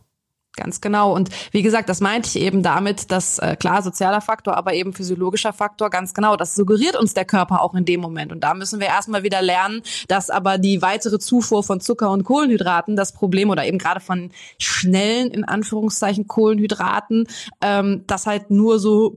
[0.57, 1.13] Ganz genau.
[1.13, 4.91] Und wie gesagt, das meinte ich eben damit, dass äh, klar sozialer Faktor, aber eben
[4.91, 6.35] physiologischer Faktor, ganz genau.
[6.35, 8.31] Das suggeriert uns der Körper auch in dem Moment.
[8.31, 12.23] Und da müssen wir erstmal wieder lernen, dass aber die weitere Zufuhr von Zucker und
[12.23, 17.27] Kohlenhydraten das Problem oder eben gerade von schnellen, in Anführungszeichen, Kohlenhydraten,
[17.61, 19.15] ähm, das halt nur so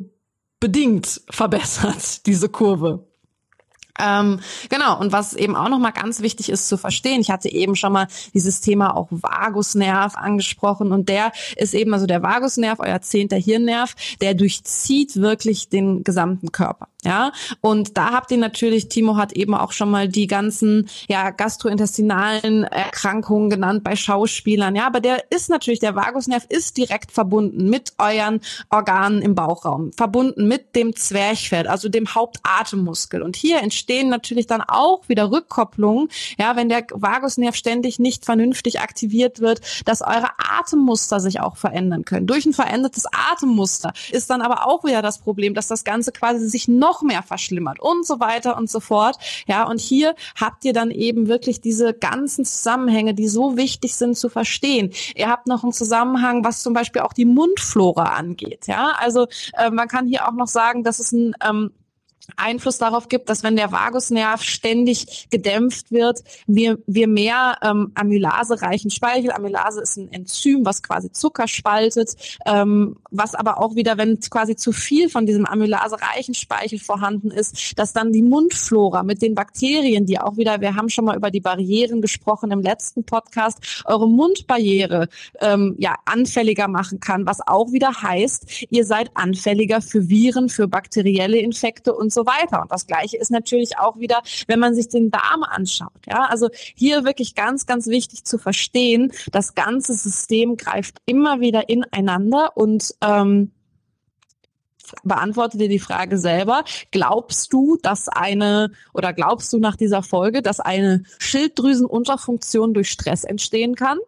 [0.60, 3.09] bedingt verbessert, diese Kurve.
[4.02, 7.76] Ähm, genau, und was eben auch nochmal ganz wichtig ist zu verstehen, ich hatte eben
[7.76, 13.00] schon mal dieses Thema auch Vagusnerv angesprochen und der ist eben, also der Vagusnerv, euer
[13.02, 16.88] zehnter Hirnnerv, der durchzieht wirklich den gesamten Körper.
[17.04, 17.32] Ja,
[17.62, 22.64] und da habt ihr natürlich, Timo hat eben auch schon mal die ganzen ja, gastrointestinalen
[22.64, 24.76] Erkrankungen genannt bei Schauspielern.
[24.76, 29.92] Ja, aber der ist natürlich, der Vagusnerv ist direkt verbunden mit euren Organen im Bauchraum,
[29.92, 33.22] verbunden mit dem Zwerchfell, also dem Hauptatemmuskel.
[33.22, 38.80] Und hier entstehen natürlich dann auch wieder Rückkopplungen, ja, wenn der Vagusnerv ständig nicht vernünftig
[38.80, 42.28] aktiviert wird, dass eure Atemmuster sich auch verändern können.
[42.28, 46.48] Durch ein verändertes Atemmuster ist dann aber auch wieder das Problem, dass das Ganze quasi
[46.48, 49.16] sich noch mehr verschlimmert und so weiter und so fort.
[49.48, 54.16] Ja, und hier habt ihr dann eben wirklich diese ganzen Zusammenhänge, die so wichtig sind
[54.16, 54.92] zu verstehen.
[55.16, 58.68] Ihr habt noch einen Zusammenhang, was zum Beispiel auch die Mundflora angeht.
[58.68, 61.72] Ja, also äh, man kann hier auch noch sagen, dass es ein ähm,
[62.36, 68.90] Einfluss darauf gibt, dass wenn der Vagusnerv ständig gedämpft wird, wir, wir mehr ähm, amylasereichen
[68.90, 72.14] Speichel, Amylase ist ein Enzym, was quasi Zucker spaltet,
[72.46, 77.78] ähm, was aber auch wieder, wenn quasi zu viel von diesem amylasereichen Speichel vorhanden ist,
[77.78, 81.30] dass dann die Mundflora mit den Bakterien, die auch wieder, wir haben schon mal über
[81.30, 85.08] die Barrieren gesprochen im letzten Podcast, eure Mundbarriere
[85.40, 90.68] ähm, ja anfälliger machen kann, was auch wieder heißt, ihr seid anfälliger für Viren, für
[90.68, 92.62] bakterielle Infekte und so so weiter.
[92.62, 95.92] Und das Gleiche ist natürlich auch wieder, wenn man sich den Darm anschaut.
[96.06, 101.68] Ja, also hier wirklich ganz, ganz wichtig zu verstehen, das ganze System greift immer wieder
[101.68, 103.52] ineinander und ähm,
[105.04, 106.64] beantworte dir die Frage selber.
[106.90, 113.24] Glaubst du, dass eine oder glaubst du nach dieser Folge, dass eine Schilddrüsenunterfunktion durch Stress
[113.24, 113.98] entstehen kann?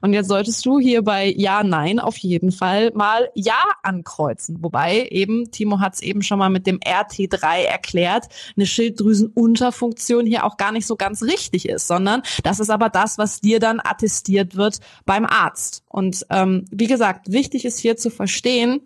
[0.00, 4.62] Und jetzt solltest du hier bei Ja, Nein auf jeden Fall mal Ja ankreuzen.
[4.62, 10.44] Wobei eben, Timo hat es eben schon mal mit dem RT3 erklärt, eine Schilddrüsenunterfunktion hier
[10.44, 13.80] auch gar nicht so ganz richtig ist, sondern das ist aber das, was dir dann
[13.80, 15.82] attestiert wird beim Arzt.
[15.88, 18.80] Und ähm, wie gesagt, wichtig ist hier zu verstehen,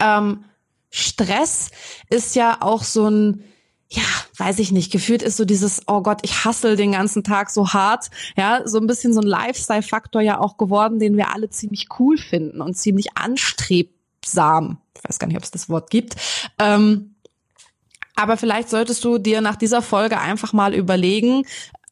[0.00, 0.44] ähm,
[0.96, 1.70] Stress
[2.08, 3.44] ist ja auch so ein
[3.88, 4.02] ja,
[4.38, 7.72] weiß ich nicht, gefühlt ist so dieses, oh Gott, ich hassel den ganzen Tag so
[7.72, 11.88] hart, ja, so ein bisschen so ein Lifestyle-Faktor ja auch geworden, den wir alle ziemlich
[11.98, 14.78] cool finden und ziemlich anstrebsam.
[14.96, 16.16] Ich weiß gar nicht, ob es das Wort gibt.
[16.58, 17.14] Ähm,
[18.16, 21.44] aber vielleicht solltest du dir nach dieser Folge einfach mal überlegen,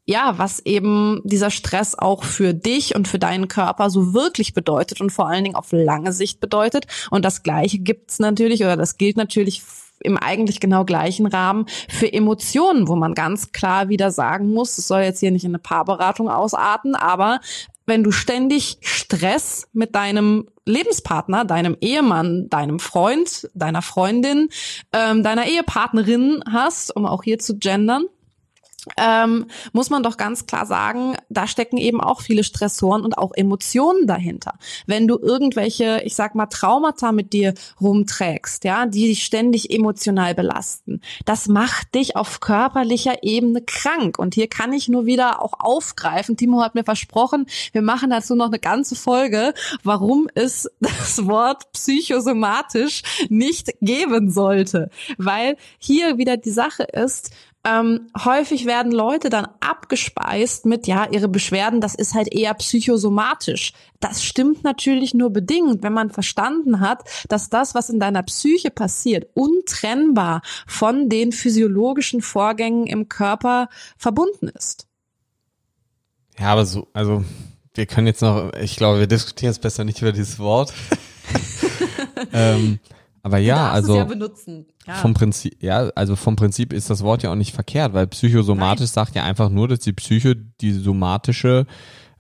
[0.05, 5.01] ja, was eben dieser Stress auch für dich und für deinen Körper so wirklich bedeutet
[5.01, 6.87] und vor allen Dingen auf lange Sicht bedeutet.
[7.11, 9.62] Und das Gleiche gibt's natürlich oder das gilt natürlich
[10.01, 14.88] im eigentlich genau gleichen Rahmen für Emotionen, wo man ganz klar wieder sagen muss, es
[14.88, 17.41] soll jetzt hier nicht in eine Paarberatung ausarten, aber
[17.87, 24.49] wenn du ständig Stress mit deinem Lebenspartner, deinem Ehemann, deinem Freund, deiner Freundin,
[24.93, 28.05] ähm, deiner Ehepartnerin hast, um auch hier zu gendern,
[28.97, 33.33] ähm, muss man doch ganz klar sagen, da stecken eben auch viele Stressoren und auch
[33.35, 34.55] Emotionen dahinter.
[34.87, 40.35] Wenn du irgendwelche, ich sag mal, Traumata mit dir rumträgst, ja, die dich ständig emotional
[40.35, 44.18] belasten, das macht dich auf körperlicher Ebene krank.
[44.18, 46.37] Und hier kann ich nur wieder auch aufgreifen.
[46.37, 51.71] Timo hat mir versprochen, wir machen dazu noch eine ganze Folge, warum es das Wort
[51.73, 54.90] psychosomatisch nicht geben sollte.
[55.18, 57.31] Weil hier wieder die Sache ist,
[57.64, 63.72] Ähm, häufig werden Leute dann abgespeist mit, ja, ihre Beschwerden, das ist halt eher psychosomatisch.
[64.01, 68.70] Das stimmt natürlich nur bedingt, wenn man verstanden hat, dass das, was in deiner Psyche
[68.70, 74.88] passiert, untrennbar von den physiologischen Vorgängen im Körper verbunden ist.
[76.40, 77.25] Ja, aber so, also
[77.75, 80.72] wir können jetzt noch, ich glaube, wir diskutieren jetzt besser nicht über dieses Wort.
[82.33, 82.81] ähm,
[83.23, 84.07] aber ja, also ja
[84.87, 84.95] ja.
[84.95, 88.81] vom Prinzip, ja, also vom Prinzip ist das Wort ja auch nicht verkehrt, weil psychosomatisch
[88.81, 88.95] Nein.
[88.95, 91.67] sagt ja einfach nur, dass die Psyche die somatische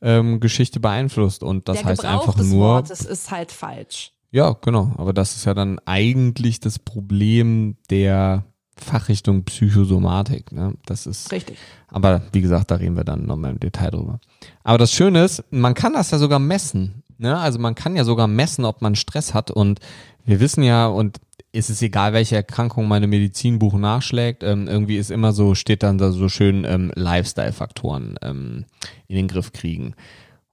[0.00, 2.66] ähm, Geschichte beeinflusst und das Der heißt Gebrauch einfach des nur.
[2.66, 4.12] Wortes ist halt falsch.
[4.30, 4.92] Ja, genau.
[4.96, 8.44] Aber das ist ja dann eigentlich das Problem der
[8.76, 10.52] Fachrichtung Psychosomatik.
[10.52, 10.74] Ne?
[10.86, 11.58] Das ist richtig.
[11.88, 14.20] Aber wie gesagt, da reden wir dann nochmal im Detail drüber.
[14.64, 17.02] Aber das Schöne ist, man kann das ja sogar messen.
[17.18, 17.38] Ne?
[17.38, 19.50] Also man kann ja sogar messen, ob man Stress hat.
[19.50, 19.80] Und
[20.24, 21.20] wir wissen ja, und
[21.52, 25.98] ist es egal, welche Erkrankung meine Medizinbuch nachschlägt, ähm, irgendwie ist immer so, steht dann
[25.98, 28.64] da so schön ähm, Lifestyle-Faktoren ähm,
[29.06, 29.94] in den Griff kriegen.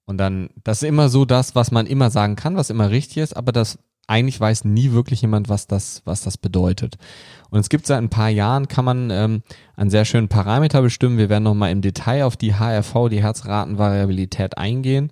[0.05, 3.17] Und dann, das ist immer so das, was man immer sagen kann, was immer richtig
[3.17, 6.97] ist, aber das eigentlich weiß nie wirklich jemand, was das, was das bedeutet.
[7.51, 9.43] Und es gibt seit ein paar Jahren, kann man ähm,
[9.75, 11.19] einen sehr schönen Parameter bestimmen.
[11.19, 15.11] Wir werden nochmal im Detail auf die HRV, die Herzratenvariabilität eingehen.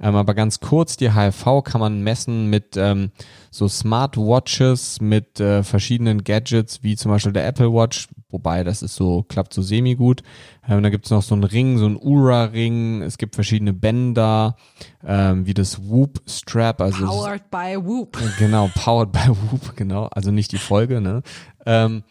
[0.00, 3.10] Ähm, aber ganz kurz, die HRV kann man messen mit ähm,
[3.50, 8.94] so Smartwatches, mit äh, verschiedenen Gadgets, wie zum Beispiel der Apple Watch, wobei das ist
[8.94, 10.22] so, klappt so semi-gut.
[10.68, 14.56] Ähm, da gibt es noch so einen Ring, so einen Ura-Ring, es gibt verschiedene Bänder,
[15.04, 16.82] ähm, wie das Whoop-Strap.
[16.82, 18.18] Also powered by Whoop.
[18.38, 21.22] Genau, powered by Whoop, genau, also nicht die Folge, ne?
[21.64, 22.04] Ähm,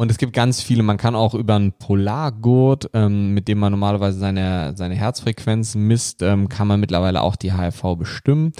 [0.00, 3.70] und es gibt ganz viele, man kann auch über einen Polargurt, ähm, mit dem man
[3.70, 8.52] normalerweise seine, seine Herzfrequenz misst, ähm, kann man mittlerweile auch die HRV bestimmen.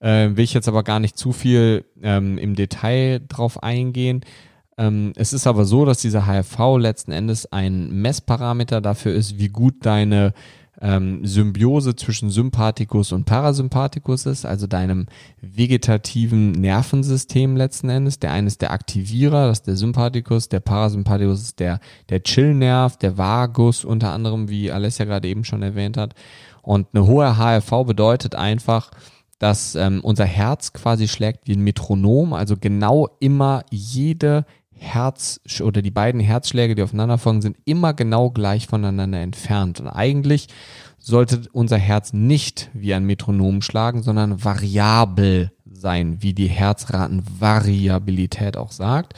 [0.00, 4.22] Äh, will ich jetzt aber gar nicht zu viel ähm, im Detail drauf eingehen.
[4.78, 9.50] Ähm, es ist aber so, dass dieser HRV letzten Endes ein Messparameter dafür ist, wie
[9.50, 10.32] gut deine
[10.80, 15.06] ähm, Symbiose zwischen Sympathikus und Parasympathikus ist, also deinem
[15.40, 18.18] vegetativen Nervensystem letzten Endes.
[18.18, 22.96] Der eine ist der Aktivierer, das ist der Sympathikus, der Parasympathikus ist der, der Chillnerv,
[22.96, 26.14] der Vagus unter anderem, wie Alessia gerade eben schon erwähnt hat.
[26.62, 28.90] Und eine hohe HRV bedeutet einfach,
[29.38, 34.44] dass ähm, unser Herz quasi schlägt wie ein Metronom, also genau immer jede
[34.78, 39.80] Herz oder die beiden Herzschläge, die aufeinander folgen, sind immer genau gleich voneinander entfernt.
[39.80, 40.48] Und eigentlich
[40.98, 48.72] sollte unser Herz nicht wie ein Metronom schlagen, sondern variabel sein, wie die Herzratenvariabilität auch
[48.72, 49.14] sagt.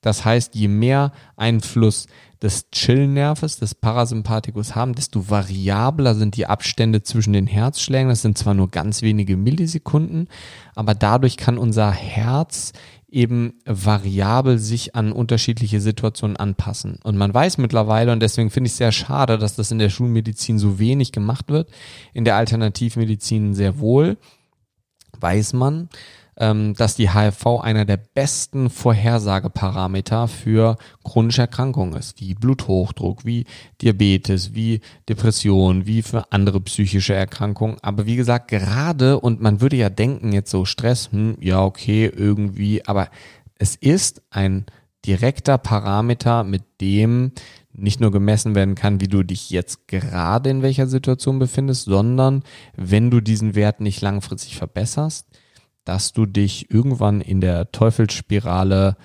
[0.00, 2.06] Das heißt, je mehr Einfluss
[2.40, 8.08] des Chillnerves, des Parasympathikus haben, desto variabler sind die Abstände zwischen den Herzschlägen.
[8.08, 10.28] Das sind zwar nur ganz wenige Millisekunden,
[10.74, 12.72] aber dadurch kann unser Herz
[13.08, 16.98] eben variabel sich an unterschiedliche Situationen anpassen.
[17.04, 19.90] Und man weiß mittlerweile, und deswegen finde ich es sehr schade, dass das in der
[19.90, 21.70] Schulmedizin so wenig gemacht wird,
[22.14, 24.16] in der Alternativmedizin sehr wohl,
[25.20, 25.88] weiß man,
[26.38, 33.46] dass die HFV einer der besten Vorhersageparameter für chronische Erkrankungen ist, wie Bluthochdruck, wie
[33.80, 37.78] Diabetes, wie Depression, wie für andere psychische Erkrankungen.
[37.80, 42.12] Aber wie gesagt, gerade, und man würde ja denken, jetzt so Stress, hm, ja, okay,
[42.14, 43.08] irgendwie, aber
[43.58, 44.66] es ist ein
[45.06, 47.32] direkter Parameter, mit dem
[47.72, 52.42] nicht nur gemessen werden kann, wie du dich jetzt gerade in welcher Situation befindest, sondern
[52.74, 55.26] wenn du diesen Wert nicht langfristig verbesserst,
[55.86, 58.96] dass du dich irgendwann in der Teufelsspirale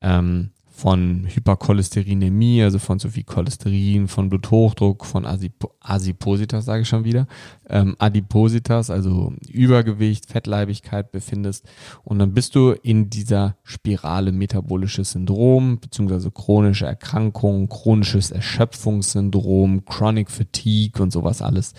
[0.00, 6.88] ähm, von Hypercholesterinämie, also von zu viel Cholesterin, von Bluthochdruck, von Asip Asipositas, sage ich
[6.88, 7.26] schon wieder,
[7.70, 11.66] ähm, Adipositas, also Übergewicht, Fettleibigkeit befindest.
[12.04, 20.30] Und dann bist du in dieser Spirale metabolisches Syndrom, beziehungsweise chronische Erkrankungen, chronisches Erschöpfungssyndrom, Chronic
[20.30, 21.72] Fatigue und sowas alles.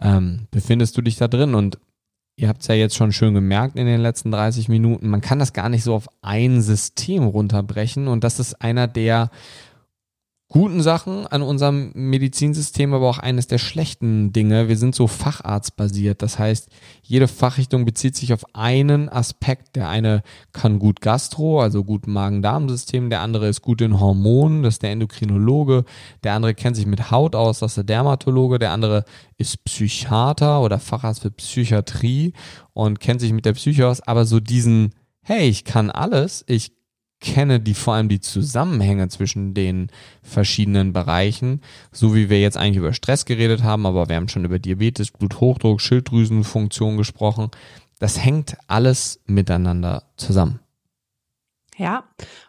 [0.00, 1.78] Ähm, befindest du dich da drin und
[2.36, 5.38] ihr habt es ja jetzt schon schön gemerkt in den letzten 30 Minuten, man kann
[5.38, 9.30] das gar nicht so auf ein System runterbrechen und das ist einer der
[10.54, 14.68] guten Sachen an unserem Medizinsystem, aber auch eines der schlechten Dinge.
[14.68, 16.22] Wir sind so facharztbasiert.
[16.22, 16.68] Das heißt,
[17.02, 19.74] jede Fachrichtung bezieht sich auf einen Aspekt.
[19.74, 23.10] Der eine kann gut Gastro, also gut Magen-Darm-System.
[23.10, 25.84] Der andere ist gut in Hormonen, das ist der Endokrinologe.
[26.22, 28.60] Der andere kennt sich mit Haut aus, das ist der Dermatologe.
[28.60, 29.04] Der andere
[29.36, 32.32] ist Psychiater oder Facharzt für Psychiatrie
[32.74, 34.02] und kennt sich mit der Psyche aus.
[34.02, 36.70] Aber so diesen, hey, ich kann alles, ich
[37.20, 39.90] kenne die vor allem die Zusammenhänge zwischen den
[40.22, 44.44] verschiedenen Bereichen, so wie wir jetzt eigentlich über Stress geredet haben, aber wir haben schon
[44.44, 47.50] über Diabetes, Bluthochdruck, Schilddrüsenfunktion gesprochen.
[47.98, 50.60] Das hängt alles miteinander zusammen.
[51.76, 52.04] Ja,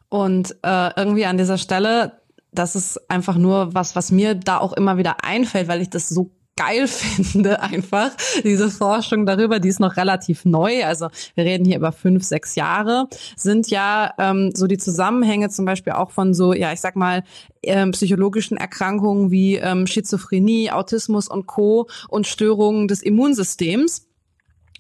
[0.10, 2.22] und äh, irgendwie an dieser Stelle
[2.56, 6.10] das ist einfach nur was, was mir da auch immer wieder einfällt, weil ich das
[6.10, 8.12] so geil finde einfach,
[8.44, 12.56] diese Forschung darüber, die ist noch relativ neu, also wir reden hier über fünf, sechs
[12.56, 16.96] Jahre, sind ja ähm, so die Zusammenhänge zum Beispiel auch von so, ja, ich sag
[16.96, 17.24] mal,
[17.64, 21.88] ähm, psychologischen Erkrankungen wie ähm, Schizophrenie, Autismus und Co.
[22.10, 24.08] und Störungen des Immunsystems.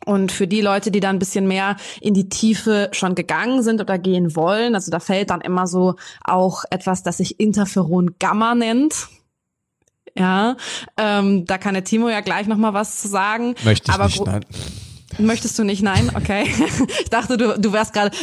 [0.06, 3.82] Und für die Leute, die da ein bisschen mehr in die Tiefe schon gegangen sind
[3.82, 8.54] oder gehen wollen, also da fällt dann immer so auch etwas, das sich Interferon Gamma
[8.54, 9.08] nennt.
[10.18, 10.56] Ja,
[10.98, 13.56] ähm, da kann der Timo ja gleich noch mal was zu sagen.
[13.64, 14.46] Möchte ich Aber nicht, nein.
[15.18, 15.82] Möchtest du nicht?
[15.82, 16.12] Nein?
[16.14, 16.46] Okay.
[17.00, 18.16] Ich dachte, du, du wärst gerade,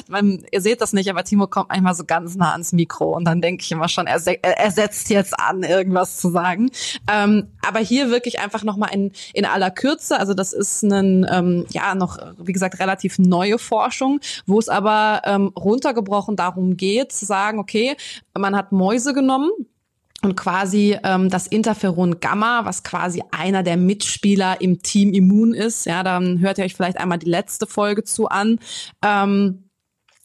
[0.50, 3.40] ihr seht das nicht, aber Timo kommt manchmal so ganz nah ans Mikro und dann
[3.40, 6.70] denke ich immer schon, er, er setzt jetzt an, irgendwas zu sagen.
[7.10, 11.66] Ähm, aber hier wirklich einfach nochmal in, in aller Kürze, also das ist ein, ähm,
[11.70, 17.24] ja, noch, wie gesagt, relativ neue Forschung, wo es aber ähm, runtergebrochen darum geht, zu
[17.24, 17.96] sagen, okay,
[18.36, 19.50] man hat Mäuse genommen,
[20.22, 25.84] und quasi ähm, das Interferon Gamma, was quasi einer der Mitspieler im Team Immun ist.
[25.86, 28.58] Ja, dann hört ihr euch vielleicht einmal die letzte Folge zu an.
[29.04, 29.64] Ähm,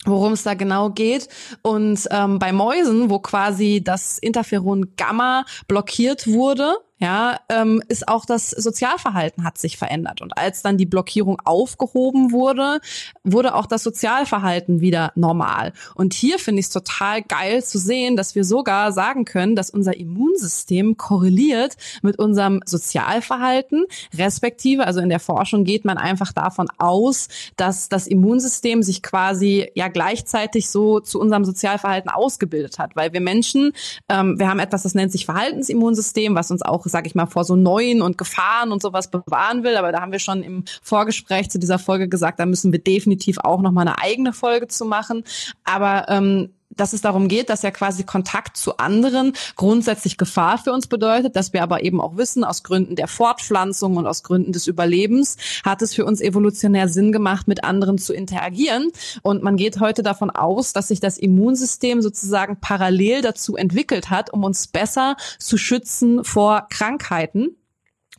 [0.05, 1.27] worum es da genau geht.
[1.63, 8.25] Und ähm, bei Mäusen, wo quasi das Interferon Gamma blockiert wurde, ja, ähm, ist auch
[8.25, 10.21] das Sozialverhalten hat sich verändert.
[10.21, 12.79] Und als dann die Blockierung aufgehoben wurde,
[13.23, 15.73] wurde auch das Sozialverhalten wieder normal.
[15.93, 19.69] Und hier finde ich es total geil zu sehen, dass wir sogar sagen können, dass
[19.69, 23.85] unser Immunsystem korreliert mit unserem Sozialverhalten,
[24.17, 29.69] respektive, also in der Forschung geht man einfach davon aus, dass das Immunsystem sich quasi
[29.75, 32.95] ja gleichzeitig so zu unserem Sozialverhalten ausgebildet hat.
[32.95, 33.73] Weil wir Menschen,
[34.09, 37.43] ähm, wir haben etwas, das nennt sich Verhaltensimmunsystem, was uns auch sag ich mal, vor
[37.43, 39.77] so neuen und Gefahren und sowas bewahren will.
[39.77, 43.37] Aber da haben wir schon im Vorgespräch zu dieser Folge gesagt, da müssen wir definitiv
[43.39, 45.23] auch noch mal eine eigene Folge zu machen.
[45.63, 50.71] Aber ähm, dass es darum geht, dass ja quasi Kontakt zu anderen grundsätzlich Gefahr für
[50.71, 54.51] uns bedeutet, dass wir aber eben auch wissen, aus Gründen der Fortpflanzung und aus Gründen
[54.51, 58.91] des Überlebens hat es für uns evolutionär Sinn gemacht, mit anderen zu interagieren.
[59.21, 64.31] Und man geht heute davon aus, dass sich das Immunsystem sozusagen parallel dazu entwickelt hat,
[64.31, 67.55] um uns besser zu schützen vor Krankheiten.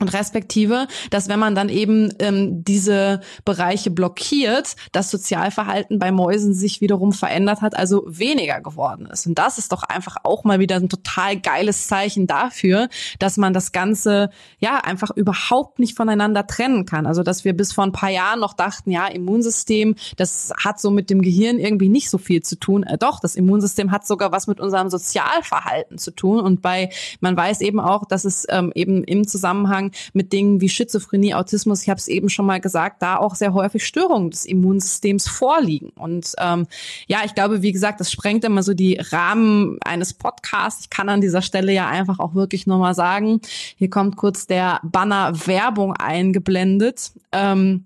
[0.01, 6.55] Und respektive, dass wenn man dann eben ähm, diese Bereiche blockiert, das Sozialverhalten bei Mäusen
[6.55, 9.27] sich wiederum verändert hat, also weniger geworden ist.
[9.27, 13.53] Und das ist doch einfach auch mal wieder ein total geiles Zeichen dafür, dass man
[13.53, 17.07] das Ganze ja einfach überhaupt nicht voneinander trennen kann.
[17.07, 20.91] Also dass wir bis vor ein paar Jahren noch dachten, ja, Immunsystem, das hat so
[20.91, 22.85] mit dem Gehirn irgendwie nicht so viel zu tun.
[22.85, 26.41] Äh, doch, das Immunsystem hat sogar was mit unserem Sozialverhalten zu tun.
[26.41, 30.69] Und bei, man weiß eben auch, dass es ähm, eben im Zusammenhang mit Dingen wie
[30.69, 34.47] Schizophrenie, Autismus, ich habe es eben schon mal gesagt, da auch sehr häufig Störungen des
[34.47, 35.91] Immunsystems vorliegen.
[35.97, 36.67] Und ähm,
[37.07, 40.83] ja, ich glaube, wie gesagt, das sprengt immer so die Rahmen eines Podcasts.
[40.83, 43.41] Ich kann an dieser Stelle ja einfach auch wirklich nur mal sagen,
[43.77, 47.13] hier kommt kurz der Banner Werbung eingeblendet.
[47.33, 47.85] Ähm,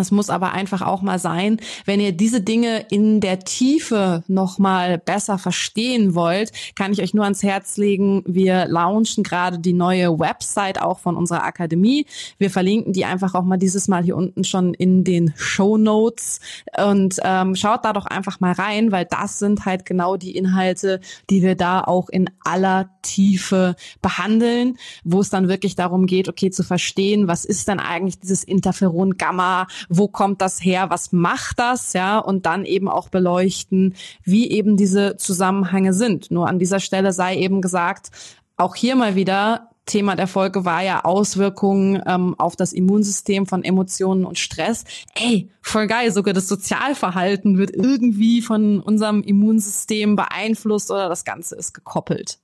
[0.00, 4.58] es muss aber einfach auch mal sein, wenn ihr diese Dinge in der Tiefe noch
[4.58, 8.22] mal besser verstehen wollt, kann ich euch nur ans Herz legen.
[8.26, 12.06] Wir launchen gerade die neue Website auch von unserer Akademie.
[12.38, 16.40] Wir verlinken die einfach auch mal dieses Mal hier unten schon in den Show Notes
[16.76, 21.00] und ähm, schaut da doch einfach mal rein, weil das sind halt genau die Inhalte,
[21.30, 26.50] die wir da auch in aller Tiefe behandeln, wo es dann wirklich darum geht, okay,
[26.50, 31.58] zu verstehen, was ist denn eigentlich dieses Interferon Gamma, wo kommt das her, was macht
[31.58, 36.30] das, ja, und dann eben auch beleuchten, wie eben diese Zusammenhänge sind.
[36.30, 38.10] Nur an dieser Stelle sei eben gesagt,
[38.56, 43.64] auch hier mal wieder Thema der Folge war ja Auswirkungen ähm, auf das Immunsystem von
[43.64, 44.84] Emotionen und Stress.
[45.14, 51.56] Ey, voll geil, sogar das Sozialverhalten wird irgendwie von unserem Immunsystem beeinflusst oder das Ganze
[51.56, 52.38] ist gekoppelt.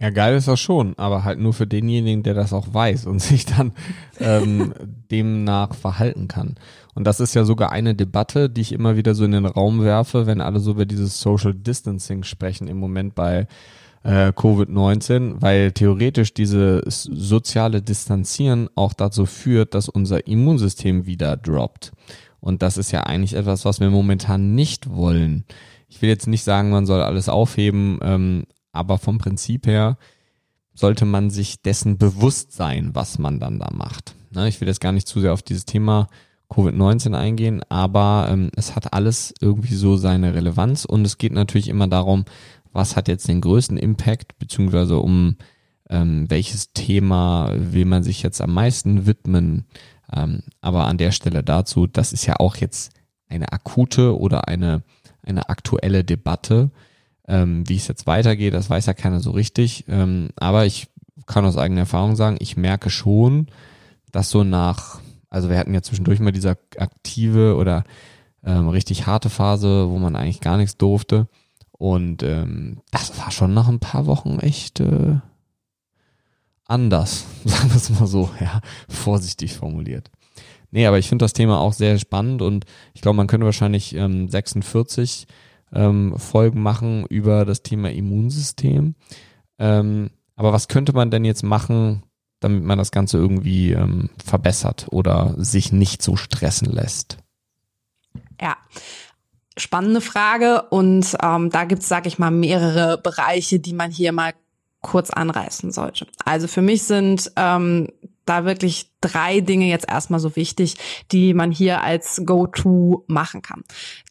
[0.00, 3.20] Ja, geil ist das schon, aber halt nur für denjenigen, der das auch weiß und
[3.22, 3.72] sich dann
[4.20, 4.72] ähm,
[5.10, 6.54] demnach verhalten kann.
[6.94, 9.82] Und das ist ja sogar eine Debatte, die ich immer wieder so in den Raum
[9.82, 13.46] werfe, wenn alle so über dieses Social Distancing sprechen im Moment bei
[14.04, 21.92] äh, Covid-19, weil theoretisch dieses soziale Distanzieren auch dazu führt, dass unser Immunsystem wieder droppt.
[22.40, 25.44] Und das ist ja eigentlich etwas, was wir momentan nicht wollen.
[25.88, 28.44] Ich will jetzt nicht sagen, man soll alles aufheben, ähm,
[28.78, 29.98] aber vom Prinzip her
[30.74, 34.14] sollte man sich dessen bewusst sein, was man dann da macht.
[34.30, 36.06] Ne, ich will jetzt gar nicht zu sehr auf dieses Thema
[36.50, 41.68] Covid-19 eingehen, aber ähm, es hat alles irgendwie so seine Relevanz und es geht natürlich
[41.68, 42.24] immer darum,
[42.72, 45.36] was hat jetzt den größten Impact, beziehungsweise um
[45.90, 49.64] ähm, welches Thema will man sich jetzt am meisten widmen.
[50.12, 52.92] Ähm, aber an der Stelle dazu, das ist ja auch jetzt
[53.28, 54.82] eine akute oder eine,
[55.22, 56.70] eine aktuelle Debatte,
[57.28, 59.84] Ähm, wie es jetzt weitergeht, das weiß ja keiner so richtig.
[59.86, 60.88] Ähm, aber ich
[61.26, 63.48] kann aus eigener Erfahrung sagen, ich merke schon,
[64.10, 67.84] dass so nach, also wir hatten ja zwischendurch mal diese aktive oder
[68.44, 71.28] ähm, richtig harte Phase, wo man eigentlich gar nichts durfte.
[71.72, 75.16] Und ähm, das war schon nach ein paar Wochen echt äh,
[76.64, 80.10] anders, sagen wir es mal so, ja, vorsichtig formuliert.
[80.70, 83.94] Nee, aber ich finde das Thema auch sehr spannend und ich glaube, man könnte wahrscheinlich
[83.94, 85.26] ähm, 46
[85.72, 88.94] ähm, Folgen machen über das Thema Immunsystem.
[89.58, 92.04] Ähm, aber was könnte man denn jetzt machen,
[92.40, 97.18] damit man das Ganze irgendwie ähm, verbessert oder sich nicht so stressen lässt?
[98.40, 98.56] Ja,
[99.56, 104.32] spannende Frage und ähm, da gibt's, sag ich mal, mehrere Bereiche, die man hier mal
[104.80, 106.06] kurz anreißen sollte.
[106.24, 107.88] Also für mich sind ähm,
[108.24, 110.76] da wirklich drei Dinge jetzt erstmal so wichtig,
[111.10, 113.64] die man hier als Go-To machen kann.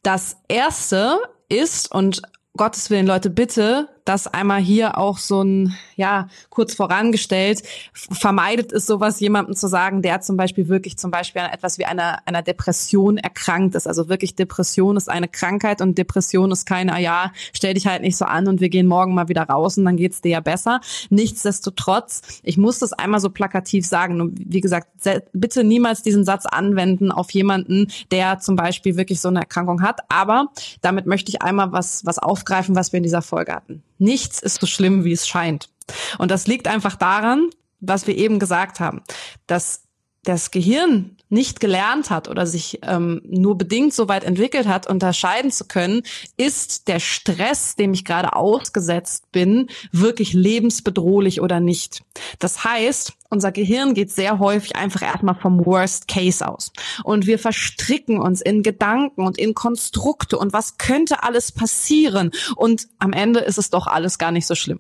[0.04, 1.20] Das erste
[1.50, 2.22] ist, und
[2.56, 8.86] Gottes Willen, Leute, bitte das einmal hier auch so ein, ja, kurz vorangestellt, vermeidet es
[8.86, 12.42] sowas, jemandem zu sagen, der zum Beispiel wirklich zum Beispiel an etwas wie einer, einer
[12.42, 13.88] Depression erkrankt ist.
[13.88, 18.02] Also wirklich Depression ist eine Krankheit und Depression ist keine, ah ja, stell dich halt
[18.02, 20.40] nicht so an und wir gehen morgen mal wieder raus und dann geht's dir ja
[20.40, 20.80] besser.
[21.10, 24.22] Nichtsdestotrotz, ich muss das einmal so plakativ sagen.
[24.22, 24.88] Und wie gesagt,
[25.34, 30.00] bitte niemals diesen Satz anwenden auf jemanden, der zum Beispiel wirklich so eine Erkrankung hat.
[30.10, 30.48] Aber
[30.82, 33.84] damit möchte ich einmal was, was aufgreifen, was wir in dieser Folge hatten.
[33.98, 35.70] Nichts ist so schlimm, wie es scheint.
[36.18, 39.02] Und das liegt einfach daran, was wir eben gesagt haben,
[39.46, 39.84] dass
[40.24, 45.52] das Gehirn nicht gelernt hat oder sich ähm, nur bedingt so weit entwickelt hat, unterscheiden
[45.52, 46.04] zu können,
[46.38, 52.02] ist der Stress, dem ich gerade ausgesetzt bin, wirklich lebensbedrohlich oder nicht.
[52.40, 56.72] Das heißt, unser Gehirn geht sehr häufig einfach erstmal vom Worst Case aus.
[57.04, 62.32] Und wir verstricken uns in Gedanken und in Konstrukte und was könnte alles passieren.
[62.56, 64.80] Und am Ende ist es doch alles gar nicht so schlimm.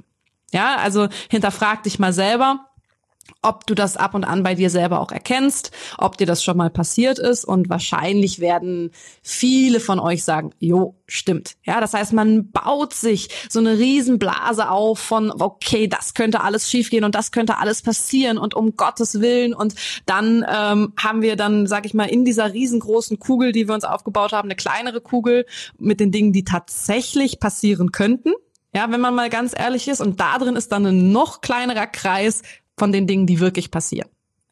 [0.54, 2.68] Ja, also hinterfrag dich mal selber,
[3.42, 6.58] ob du das ab und an bei dir selber auch erkennst, ob dir das schon
[6.58, 11.56] mal passiert ist und wahrscheinlich werden viele von euch sagen, jo, stimmt.
[11.64, 16.70] Ja, das heißt, man baut sich so eine Riesenblase auf von, okay, das könnte alles
[16.70, 19.76] schiefgehen und das könnte alles passieren und um Gottes Willen und
[20.06, 23.84] dann ähm, haben wir dann, sag ich mal, in dieser riesengroßen Kugel, die wir uns
[23.84, 25.46] aufgebaut haben, eine kleinere Kugel
[25.78, 28.34] mit den Dingen, die tatsächlich passieren könnten.
[28.76, 30.02] Ja, wenn man mal ganz ehrlich ist.
[30.02, 32.44] Und da drin ist dann ein noch kleinerer Kreis,
[32.78, 34.10] von den Dingen, die wirklich passieren.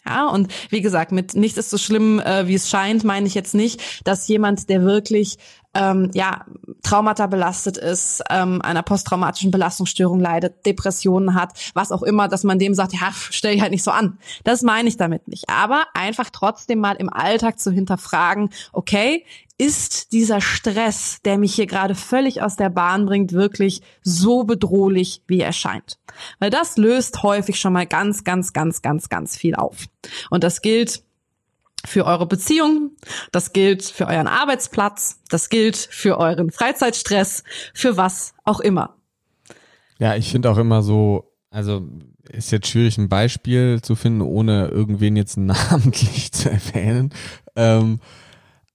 [0.07, 3.33] Ja, und wie gesagt, mit nichts ist so schlimm, äh, wie es scheint, meine ich
[3.33, 5.37] jetzt nicht, dass jemand, der wirklich
[5.75, 6.45] ähm, ja,
[6.81, 12.59] Traumata belastet ist, ähm, einer posttraumatischen Belastungsstörung leidet, Depressionen hat, was auch immer, dass man
[12.59, 14.17] dem sagt, ja, stell dich halt nicht so an.
[14.43, 15.49] Das meine ich damit nicht.
[15.49, 19.25] Aber einfach trotzdem mal im Alltag zu hinterfragen, okay,
[19.57, 25.21] ist dieser Stress, der mich hier gerade völlig aus der Bahn bringt, wirklich so bedrohlich,
[25.27, 25.97] wie er scheint?
[26.39, 29.85] Weil das löst häufig schon mal ganz, ganz, ganz, ganz, ganz viel auf.
[30.29, 31.04] Und das gilt
[31.85, 32.91] für eure Beziehung,
[33.31, 38.95] das gilt für euren Arbeitsplatz, das gilt für euren Freizeitstress, für was auch immer.
[39.97, 41.87] Ja, ich finde auch immer so, also
[42.29, 47.13] ist jetzt schwierig, ein Beispiel zu finden, ohne irgendwen jetzt namentlich zu erwähnen.
[47.55, 47.99] Ähm,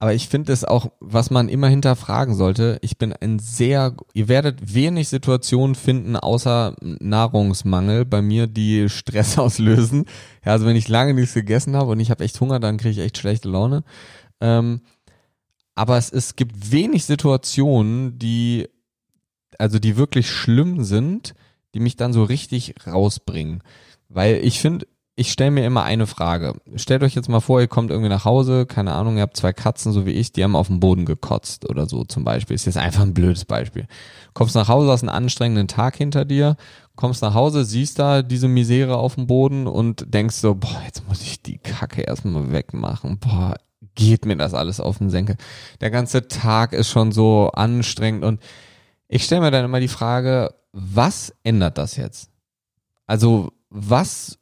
[0.03, 2.79] aber ich finde es auch, was man immer hinterfragen sollte.
[2.81, 9.37] Ich bin ein sehr, ihr werdet wenig Situationen finden, außer Nahrungsmangel bei mir, die Stress
[9.39, 10.07] auslösen.
[10.43, 12.93] Ja, also wenn ich lange nichts gegessen habe und ich habe echt Hunger, dann kriege
[12.93, 13.85] ich echt schlechte Laune.
[14.41, 14.81] Ähm,
[15.75, 18.69] aber es, es gibt wenig Situationen, die,
[19.59, 21.35] also die wirklich schlimm sind,
[21.75, 23.63] die mich dann so richtig rausbringen.
[24.09, 24.87] Weil ich finde,
[25.21, 26.55] ich stelle mir immer eine Frage.
[26.77, 29.53] Stellt euch jetzt mal vor, ihr kommt irgendwie nach Hause, keine Ahnung, ihr habt zwei
[29.53, 32.55] Katzen, so wie ich, die haben auf dem Boden gekotzt oder so zum Beispiel.
[32.55, 33.87] Ist jetzt einfach ein blödes Beispiel.
[34.33, 36.57] Kommst nach Hause, hast einen anstrengenden Tag hinter dir,
[36.97, 41.07] kommst nach Hause, siehst da diese Misere auf dem Boden und denkst so, boah, jetzt
[41.07, 43.19] muss ich die Kacke erstmal wegmachen.
[43.19, 43.57] Boah,
[43.95, 45.37] geht mir das alles auf den Senkel.
[45.83, 48.41] Der ganze Tag ist schon so anstrengend und
[49.07, 52.31] ich stelle mir dann immer die Frage, was ändert das jetzt?
[53.07, 54.39] Also, was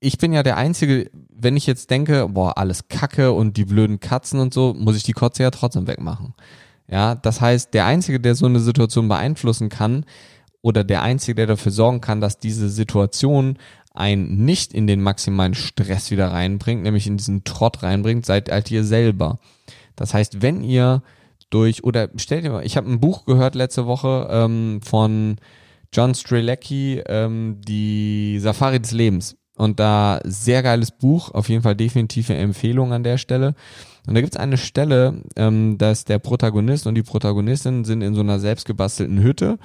[0.00, 4.00] ich bin ja der Einzige, wenn ich jetzt denke, boah, alles Kacke und die blöden
[4.00, 6.34] Katzen und so, muss ich die Kotze ja trotzdem wegmachen.
[6.90, 10.04] Ja, das heißt, der Einzige, der so eine Situation beeinflussen kann,
[10.60, 13.58] oder der Einzige, der dafür sorgen kann, dass diese Situation
[13.94, 18.70] einen nicht in den maximalen Stress wieder reinbringt, nämlich in diesen Trott reinbringt, seid halt
[18.70, 19.38] ihr selber.
[19.96, 21.02] Das heißt, wenn ihr
[21.50, 25.36] durch, oder stellt ihr mal, ich habe ein Buch gehört letzte Woche ähm, von
[25.92, 29.37] John Strelecki, ähm, die Safari des Lebens.
[29.58, 33.54] Und da sehr geiles Buch, auf jeden Fall definitive Empfehlung an der Stelle.
[34.06, 38.20] Und da gibt's eine Stelle, ähm, dass der Protagonist und die Protagonistin sind in so
[38.20, 39.58] einer selbstgebastelten Hütte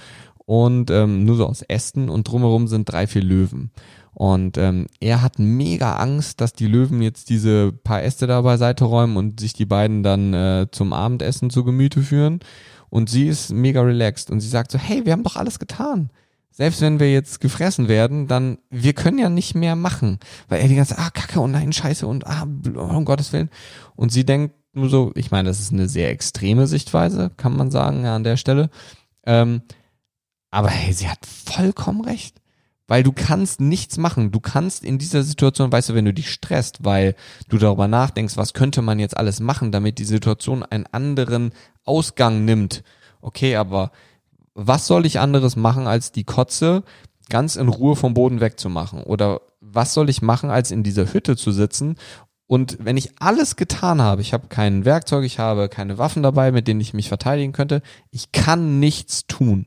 [0.45, 3.71] und ähm, nur so aus Ästen und drumherum sind drei, vier Löwen.
[4.13, 8.85] Und ähm, er hat mega Angst, dass die Löwen jetzt diese paar Äste da beiseite
[8.85, 12.39] räumen und sich die beiden dann äh, zum Abendessen zu Gemüte führen.
[12.89, 16.09] Und sie ist mega relaxed und sie sagt so, hey, wir haben doch alles getan.
[16.55, 20.19] Selbst wenn wir jetzt gefressen werden, dann, wir können ja nicht mehr machen.
[20.47, 23.49] Weil er die ganze, ah, Kacke, und oh nein, Scheiße, und ah, um Gottes Willen.
[23.95, 27.71] Und sie denkt nur so, ich meine, das ist eine sehr extreme Sichtweise, kann man
[27.71, 28.69] sagen, ja, an der Stelle.
[29.25, 29.63] Ähm,
[30.51, 32.39] aber hey, sie hat vollkommen recht.
[32.85, 34.31] Weil du kannst nichts machen.
[34.31, 37.15] Du kannst in dieser Situation, weißt du, wenn du dich stresst, weil
[37.49, 41.51] du darüber nachdenkst, was könnte man jetzt alles machen, damit die Situation einen anderen
[41.83, 42.83] Ausgang nimmt.
[43.21, 43.91] Okay, aber
[44.55, 46.83] was soll ich anderes machen, als die Kotze
[47.29, 49.03] ganz in Ruhe vom Boden wegzumachen?
[49.03, 51.95] Oder was soll ich machen, als in dieser Hütte zu sitzen
[52.53, 56.51] und wenn ich alles getan habe, ich habe kein Werkzeug, ich habe keine Waffen dabei,
[56.51, 57.81] mit denen ich mich verteidigen könnte,
[58.11, 59.65] ich kann nichts tun.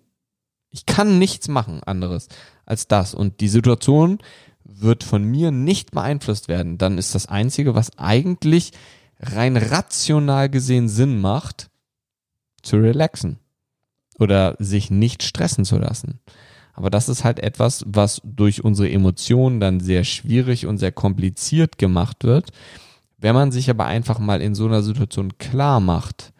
[0.70, 2.28] Ich kann nichts machen anderes
[2.66, 3.14] als das.
[3.14, 4.18] Und die Situation
[4.62, 6.76] wird von mir nicht beeinflusst werden.
[6.76, 8.72] Dann ist das Einzige, was eigentlich
[9.18, 11.70] rein rational gesehen Sinn macht,
[12.62, 13.38] zu relaxen
[14.18, 16.20] oder sich nicht stressen zu lassen.
[16.74, 21.78] Aber das ist halt etwas, was durch unsere Emotionen dann sehr schwierig und sehr kompliziert
[21.78, 22.50] gemacht wird.
[23.18, 26.34] Wenn man sich aber einfach mal in so einer Situation klar macht,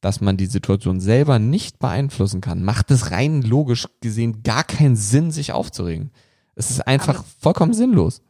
[0.00, 4.96] dass man die Situation selber nicht beeinflussen kann, macht es rein logisch gesehen gar keinen
[4.96, 6.10] Sinn, sich aufzuregen.
[6.54, 8.22] Es ist einfach aber, vollkommen sinnlos.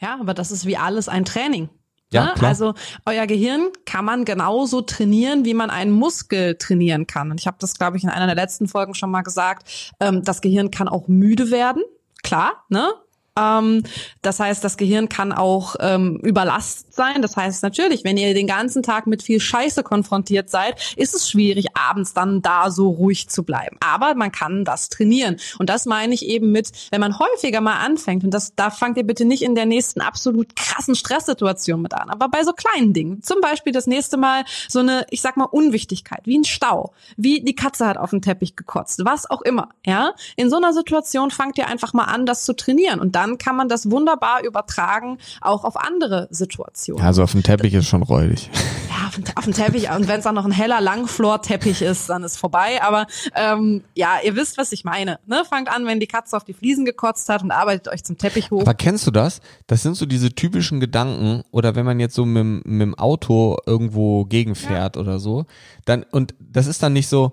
[0.00, 1.68] Ja, aber das ist wie alles ein Training.
[2.12, 2.32] Ja, ne?
[2.34, 2.48] klar.
[2.48, 2.74] Also
[3.06, 7.30] euer Gehirn kann man genauso trainieren, wie man einen Muskel trainieren kann.
[7.30, 9.94] Und ich habe das, glaube ich, in einer der letzten Folgen schon mal gesagt.
[10.00, 11.82] Ähm, das Gehirn kann auch müde werden.
[12.22, 12.92] Klar, ne?
[13.38, 13.84] Ähm,
[14.22, 17.22] das heißt, das Gehirn kann auch ähm, überlastet sein.
[17.22, 21.30] Das heißt natürlich, wenn ihr den ganzen Tag mit viel Scheiße konfrontiert seid, ist es
[21.30, 23.78] schwierig, abends dann da so ruhig zu bleiben.
[23.80, 25.38] Aber man kann das trainieren.
[25.58, 28.98] Und das meine ich eben mit, wenn man häufiger mal anfängt, und das, da fangt
[28.98, 32.92] ihr bitte nicht in der nächsten absolut krassen Stresssituation mit an, aber bei so kleinen
[32.92, 33.22] Dingen.
[33.22, 37.40] Zum Beispiel das nächste Mal so eine, ich sag mal, Unwichtigkeit, wie ein Stau, wie
[37.40, 39.70] die Katze hat auf den Teppich gekotzt, was auch immer.
[39.86, 43.00] Ja, in so einer Situation fangt ihr einfach mal an, das zu trainieren.
[43.00, 46.89] Und dann kann man das wunderbar übertragen, auch auf andere Situationen.
[46.98, 48.50] Also auf dem Teppich ist schon räudig.
[48.88, 49.90] Ja, auf dem, auf dem Teppich.
[49.90, 52.82] Und wenn es auch noch ein heller Langflor-Teppich ist, dann ist vorbei.
[52.82, 55.18] Aber ähm, ja, ihr wisst, was ich meine.
[55.26, 55.42] Ne?
[55.48, 58.50] Fangt an, wenn die Katze auf die Fliesen gekotzt hat und arbeitet euch zum Teppich
[58.50, 58.62] hoch.
[58.62, 59.40] Aber kennst du das?
[59.66, 61.42] Das sind so diese typischen Gedanken.
[61.50, 65.02] Oder wenn man jetzt so mit, mit dem Auto irgendwo gegenfährt ja.
[65.02, 65.46] oder so.
[65.84, 67.32] Dann, und das ist dann nicht so,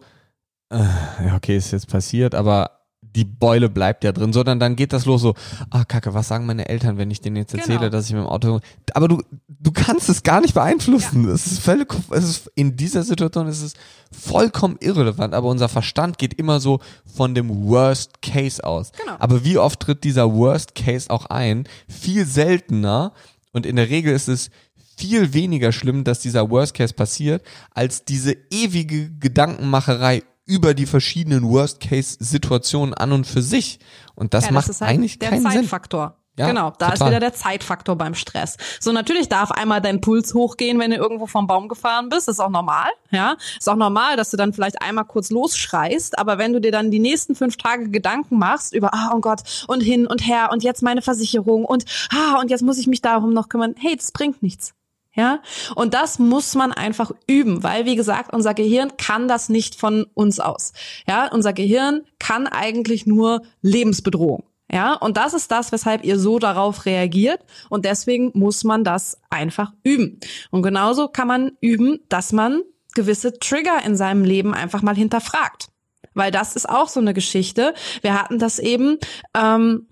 [0.69, 0.79] äh,
[1.25, 2.76] ja, okay, ist jetzt passiert, aber
[3.17, 5.33] die Beule bleibt ja drin, sondern dann geht das los so,
[5.71, 7.89] ah Kacke, was sagen meine Eltern, wenn ich denen jetzt erzähle, genau.
[7.89, 8.59] dass ich mit dem Auto,
[8.93, 11.25] aber du, du kannst es gar nicht beeinflussen.
[11.25, 11.33] Ja.
[11.33, 13.73] Es ist völlig, es ist, in dieser Situation ist es
[14.11, 16.79] vollkommen irrelevant, aber unser Verstand geht immer so
[17.11, 18.91] von dem Worst Case aus.
[18.91, 19.15] Genau.
[19.17, 21.67] Aber wie oft tritt dieser Worst Case auch ein?
[21.87, 23.13] Viel seltener
[23.51, 24.51] und in der Regel ist es
[24.95, 27.43] viel weniger schlimm, dass dieser Worst Case passiert,
[27.73, 33.79] als diese ewige Gedankenmacherei über die verschiedenen Worst-Case-Situationen an und für sich.
[34.15, 36.07] Und das ja, macht das halt eigentlich keinen Zeitfaktor.
[36.07, 36.17] Sinn.
[36.39, 36.93] Ja, genau, da total.
[36.93, 38.57] ist wieder der Zeitfaktor beim Stress.
[38.79, 42.39] So natürlich darf einmal dein Puls hochgehen, wenn du irgendwo vom Baum gefahren bist, ist
[42.39, 43.37] auch normal, ja.
[43.57, 46.91] Ist auch normal, dass du dann vielleicht einmal kurz losschreist, aber wenn du dir dann
[46.91, 50.63] die nächsten fünf Tage Gedanken machst über, ah, oh Gott, und hin und her und
[50.63, 54.11] jetzt meine Versicherung und, ah, und jetzt muss ich mich darum noch kümmern, hey, das
[54.11, 54.75] bringt nichts.
[55.17, 55.41] Ja,
[55.73, 60.05] und das muss man einfach üben, weil wie gesagt, unser Gehirn kann das nicht von
[60.13, 60.73] uns aus.
[61.09, 64.43] Ja, unser Gehirn kann eigentlich nur Lebensbedrohung.
[64.71, 67.39] Ja, und das ist das, weshalb ihr so darauf reagiert.
[67.69, 70.19] Und deswegen muss man das einfach üben.
[70.51, 72.61] Und genauso kann man üben, dass man
[72.93, 75.69] gewisse Trigger in seinem Leben einfach mal hinterfragt.
[76.13, 77.73] Weil das ist auch so eine Geschichte.
[78.01, 78.97] Wir hatten das eben.
[79.33, 79.87] Ähm,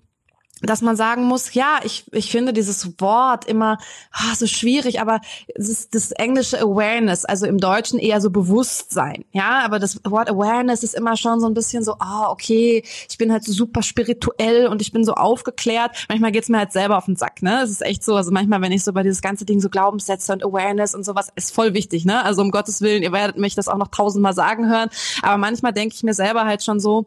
[0.62, 3.78] dass man sagen muss, ja, ich, ich finde dieses Wort immer
[4.14, 5.20] oh, so schwierig, aber
[5.54, 10.30] es ist das englische Awareness, also im Deutschen eher so Bewusstsein, ja, aber das Wort
[10.30, 13.52] Awareness ist immer schon so ein bisschen so, ah, oh, okay, ich bin halt so
[13.52, 16.06] super spirituell und ich bin so aufgeklärt.
[16.08, 17.62] Manchmal geht's mir halt selber auf den Sack, ne?
[17.62, 20.32] Es ist echt so, also manchmal, wenn ich so bei dieses ganze Ding so Glaubenssätze
[20.32, 22.24] und Awareness und sowas, ist voll wichtig, ne?
[22.24, 24.88] Also um Gottes Willen, ihr werdet mich das auch noch tausendmal sagen hören,
[25.22, 27.06] aber manchmal denke ich mir selber halt schon so,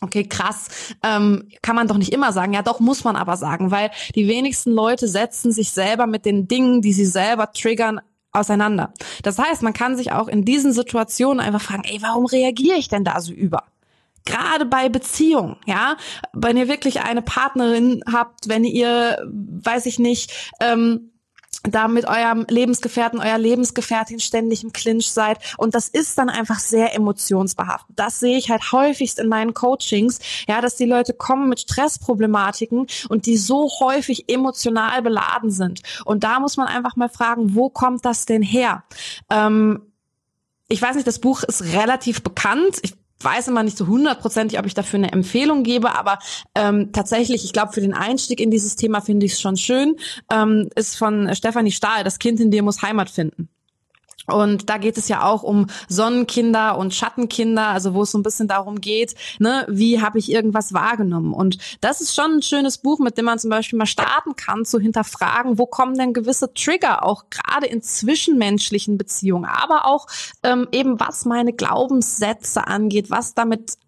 [0.00, 0.68] Okay, krass.
[1.02, 2.52] Ähm, kann man doch nicht immer sagen.
[2.52, 6.46] Ja, doch muss man aber sagen, weil die wenigsten Leute setzen sich selber mit den
[6.46, 8.00] Dingen, die sie selber triggern,
[8.32, 8.92] auseinander.
[9.22, 12.88] Das heißt, man kann sich auch in diesen Situationen einfach fragen, ey, warum reagiere ich
[12.88, 13.62] denn da so über?
[14.26, 15.96] gerade bei Beziehungen, ja,
[16.32, 21.10] wenn ihr wirklich eine Partnerin habt, wenn ihr, weiß ich nicht, ähm,
[21.64, 25.38] da mit eurem Lebensgefährten, euer Lebensgefährtin ständig im Clinch seid.
[25.56, 27.94] Und das ist dann einfach sehr emotionsbehaftet.
[27.96, 32.86] Das sehe ich halt häufigst in meinen Coachings, ja, dass die Leute kommen mit Stressproblematiken
[33.08, 35.80] und die so häufig emotional beladen sind.
[36.04, 38.84] Und da muss man einfach mal fragen, wo kommt das denn her?
[39.30, 39.82] Ähm,
[40.68, 42.78] ich weiß nicht, das Buch ist relativ bekannt.
[42.82, 46.18] Ich weiß immer nicht so hundertprozentig, ob ich dafür eine Empfehlung gebe, aber
[46.54, 49.96] ähm, tatsächlich, ich glaube, für den Einstieg in dieses Thema finde ich es schon schön,
[50.30, 53.48] ähm, ist von Stefanie Stahl, das Kind in dir muss Heimat finden.
[54.26, 58.22] Und da geht es ja auch um Sonnenkinder und Schattenkinder, also wo es so ein
[58.22, 61.32] bisschen darum geht, ne, wie habe ich irgendwas wahrgenommen.
[61.32, 64.64] Und das ist schon ein schönes Buch, mit dem man zum Beispiel mal starten kann,
[64.64, 70.06] zu hinterfragen, wo kommen denn gewisse Trigger, auch gerade in zwischenmenschlichen Beziehungen, aber auch
[70.42, 73.78] ähm, eben was meine Glaubenssätze angeht, was damit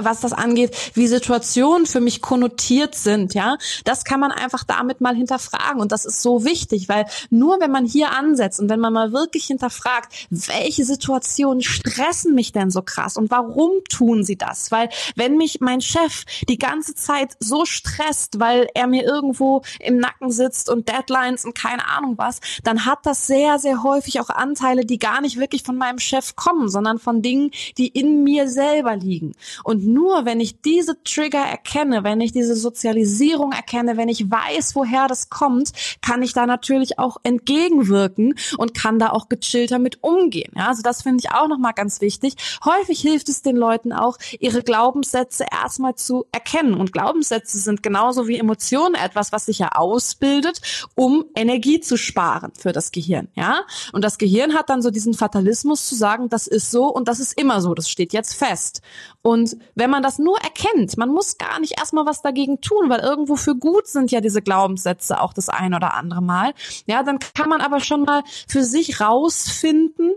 [0.00, 5.00] was das angeht, wie Situationen für mich konnotiert sind, ja, das kann man einfach damit
[5.00, 8.80] mal hinterfragen und das ist so wichtig, weil nur wenn man hier ansetzt und wenn
[8.80, 14.36] man mal wirklich hinterfragt, welche Situationen stressen mich denn so krass und warum tun sie
[14.36, 14.72] das?
[14.72, 19.98] Weil wenn mich mein Chef die ganze Zeit so stresst, weil er mir irgendwo im
[19.98, 24.30] Nacken sitzt und Deadlines und keine Ahnung was, dann hat das sehr, sehr häufig auch
[24.30, 28.48] Anteile, die gar nicht wirklich von meinem Chef kommen, sondern von Dingen, die in mir
[28.48, 29.34] selber liegen.
[29.62, 34.74] Und nur wenn ich diese Trigger erkenne, wenn ich diese Sozialisierung erkenne, wenn ich weiß,
[34.74, 35.72] woher das kommt,
[36.02, 40.52] kann ich da natürlich auch entgegenwirken und kann da auch gechillter mit umgehen.
[40.56, 42.34] Ja, also das finde ich auch nochmal ganz wichtig.
[42.64, 46.74] Häufig hilft es den Leuten auch, ihre Glaubenssätze erstmal zu erkennen.
[46.74, 50.60] Und Glaubenssätze sind genauso wie Emotionen etwas, was sich ja ausbildet,
[50.94, 53.28] um Energie zu sparen für das Gehirn.
[53.34, 53.62] Ja,
[53.92, 57.20] und das Gehirn hat dann so diesen Fatalismus zu sagen, das ist so und das
[57.20, 58.80] ist immer so, das steht jetzt fest.
[59.26, 63.00] Und wenn man das nur erkennt, man muss gar nicht erstmal was dagegen tun, weil
[63.00, 66.52] irgendwo für gut sind ja diese Glaubenssätze auch das ein oder andere Mal.
[66.84, 70.12] Ja, dann kann man aber schon mal für sich rausfinden,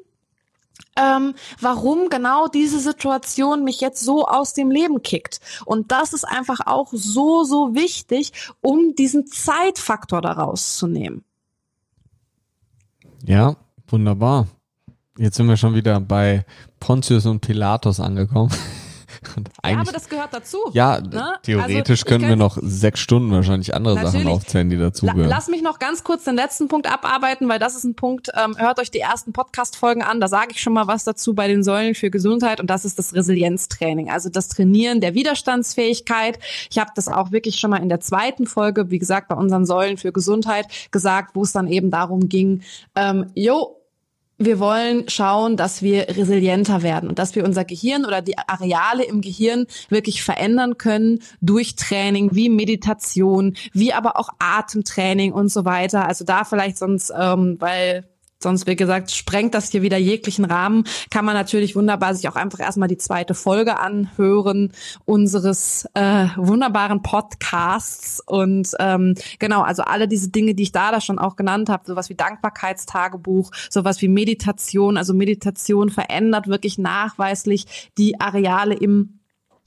[0.98, 5.40] ähm, warum genau diese Situation mich jetzt so aus dem Leben kickt.
[5.64, 11.24] Und das ist einfach auch so, so wichtig, um diesen Zeitfaktor daraus zu nehmen.
[13.24, 13.56] Ja,
[13.88, 14.48] wunderbar.
[15.18, 16.46] Jetzt sind wir schon wieder bei
[16.82, 18.52] Pontius und Pilatus angekommen.
[19.66, 20.58] ja, aber das gehört dazu.
[20.74, 21.36] Ja, ne?
[21.44, 25.30] theoretisch also, könnten wir noch sechs Stunden wahrscheinlich andere Sachen aufzählen, die dazugehören.
[25.30, 28.30] La lass mich noch ganz kurz den letzten Punkt abarbeiten, weil das ist ein Punkt,
[28.36, 31.48] ähm, hört euch die ersten Podcast-Folgen an, da sage ich schon mal was dazu bei
[31.48, 36.40] den Säulen für Gesundheit und das ist das Resilienztraining, also das Trainieren der Widerstandsfähigkeit.
[36.70, 39.66] Ich habe das auch wirklich schon mal in der zweiten Folge, wie gesagt, bei unseren
[39.66, 42.64] Säulen für Gesundheit gesagt, wo es dann eben darum ging,
[42.96, 43.77] ähm, jo,
[44.38, 49.04] wir wollen schauen, dass wir resilienter werden und dass wir unser Gehirn oder die Areale
[49.04, 55.66] im Gehirn wirklich verändern können durch Training, wie Meditation, wie aber auch Atemtraining und so
[55.66, 56.08] weiter.
[56.08, 58.06] Also da vielleicht sonst, ähm, weil
[58.42, 62.36] sonst wie gesagt sprengt das hier wieder jeglichen Rahmen, kann man natürlich wunderbar sich auch
[62.36, 64.72] einfach erstmal die zweite Folge anhören
[65.06, 68.22] unseres äh, wunderbaren Podcasts.
[68.26, 71.84] Und ähm, genau, also alle diese Dinge, die ich da da schon auch genannt habe,
[71.86, 79.20] sowas wie Dankbarkeitstagebuch, sowas wie Meditation, also Meditation verändert wirklich nachweislich die Areale im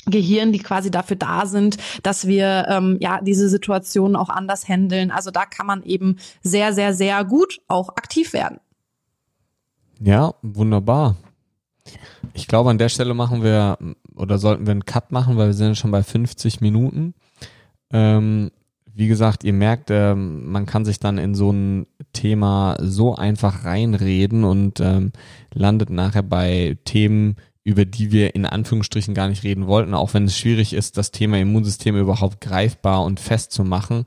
[0.07, 5.11] Gehirn, die quasi dafür da sind, dass wir ähm, ja diese Situation auch anders handeln.
[5.11, 8.59] Also da kann man eben sehr, sehr, sehr gut auch aktiv werden.
[10.01, 11.17] Ja, wunderbar.
[12.33, 13.79] Ich glaube, an der Stelle machen wir
[14.15, 17.15] oder sollten wir einen Cut machen, weil wir sind schon bei 50 Minuten.
[17.93, 18.51] Ähm,
[18.95, 23.65] wie gesagt, ihr merkt, äh, man kann sich dann in so ein Thema so einfach
[23.65, 25.13] reinreden und ähm,
[25.53, 30.25] landet nachher bei Themen, über die wir in Anführungsstrichen gar nicht reden wollten, auch wenn
[30.25, 34.05] es schwierig ist, das Thema Immunsystem überhaupt greifbar und festzumachen.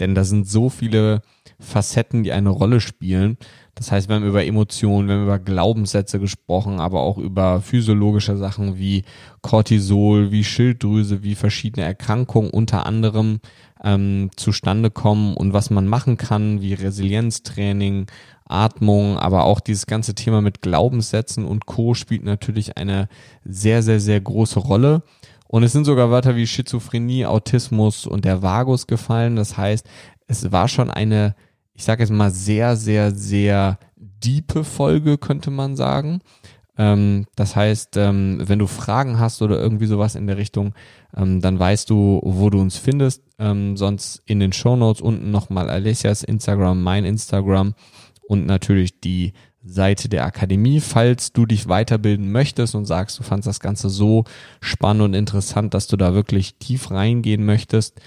[0.00, 1.22] Denn da sind so viele
[1.58, 3.38] Facetten, die eine Rolle spielen.
[3.74, 8.36] Das heißt, wir haben über Emotionen, wir haben über Glaubenssätze gesprochen, aber auch über physiologische
[8.36, 9.04] Sachen wie
[9.40, 13.40] Cortisol, wie Schilddrüse, wie verschiedene Erkrankungen unter anderem
[13.82, 18.06] ähm, zustande kommen und was man machen kann, wie Resilienztraining,
[18.48, 21.94] Atmung, aber auch dieses ganze Thema mit Glaubenssätzen und Co.
[21.94, 23.08] spielt natürlich eine
[23.44, 25.02] sehr, sehr, sehr große Rolle.
[25.48, 29.36] Und es sind sogar Wörter wie Schizophrenie, Autismus und der Vagus gefallen.
[29.36, 29.86] Das heißt,
[30.26, 31.34] es war schon eine,
[31.74, 36.20] ich sage jetzt mal, sehr, sehr, sehr diepe Folge, könnte man sagen.
[36.78, 40.74] Ähm, das heißt, ähm, wenn du Fragen hast oder irgendwie sowas in der Richtung,
[41.16, 43.22] ähm, dann weißt du, wo du uns findest.
[43.38, 47.74] Ähm, sonst in den Show Notes unten nochmal Alessias Instagram, mein Instagram
[48.28, 49.32] und natürlich die
[49.64, 50.80] Seite der Akademie.
[50.80, 54.24] Falls du dich weiterbilden möchtest und sagst, du fandst das Ganze so
[54.60, 58.00] spannend und interessant, dass du da wirklich tief reingehen möchtest,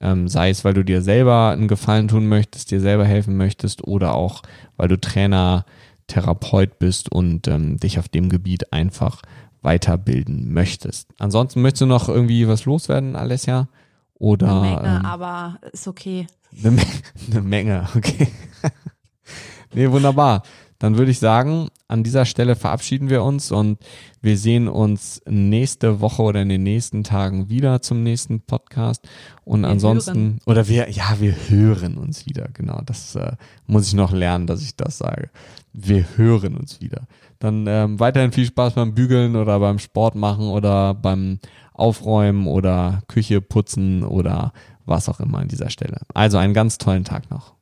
[0.00, 3.86] ähm, sei es, weil du dir selber einen Gefallen tun möchtest, dir selber helfen möchtest
[3.86, 4.42] oder auch,
[4.76, 5.64] weil du Trainer,
[6.06, 9.22] Therapeut bist und ähm, dich auf dem Gebiet einfach
[9.62, 11.08] weiterbilden möchtest.
[11.18, 13.68] Ansonsten möchtest du noch irgendwie was loswerden, Alessia?
[14.14, 16.26] Oder, Eine Menge, ähm, aber ist okay.
[16.58, 16.82] eine, Me
[17.30, 18.28] eine Menge, okay.
[19.74, 20.42] nee, wunderbar.
[20.82, 23.78] Dann würde ich sagen, an dieser Stelle verabschieden wir uns und
[24.20, 29.06] wir sehen uns nächste Woche oder in den nächsten Tagen wieder zum nächsten Podcast.
[29.44, 30.38] Und Wir ansonsten, hören.
[30.44, 32.48] oder wir, ja, wir hören uns wieder.
[32.52, 33.36] Genau, das äh,
[33.68, 35.30] muss ich noch lernen, dass ich das sage.
[35.72, 37.02] Wir hören uns wieder.
[37.38, 41.38] Dann ähm, weiterhin viel Spaß beim Bügeln oder beim Sport machen oder beim
[41.74, 44.52] Aufräumen oder Küche putzen oder
[44.84, 46.00] was auch immer an dieser Stelle.
[46.12, 47.54] Also einen ganz tollen Tag noch.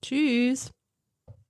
[0.00, 0.72] Tschüss.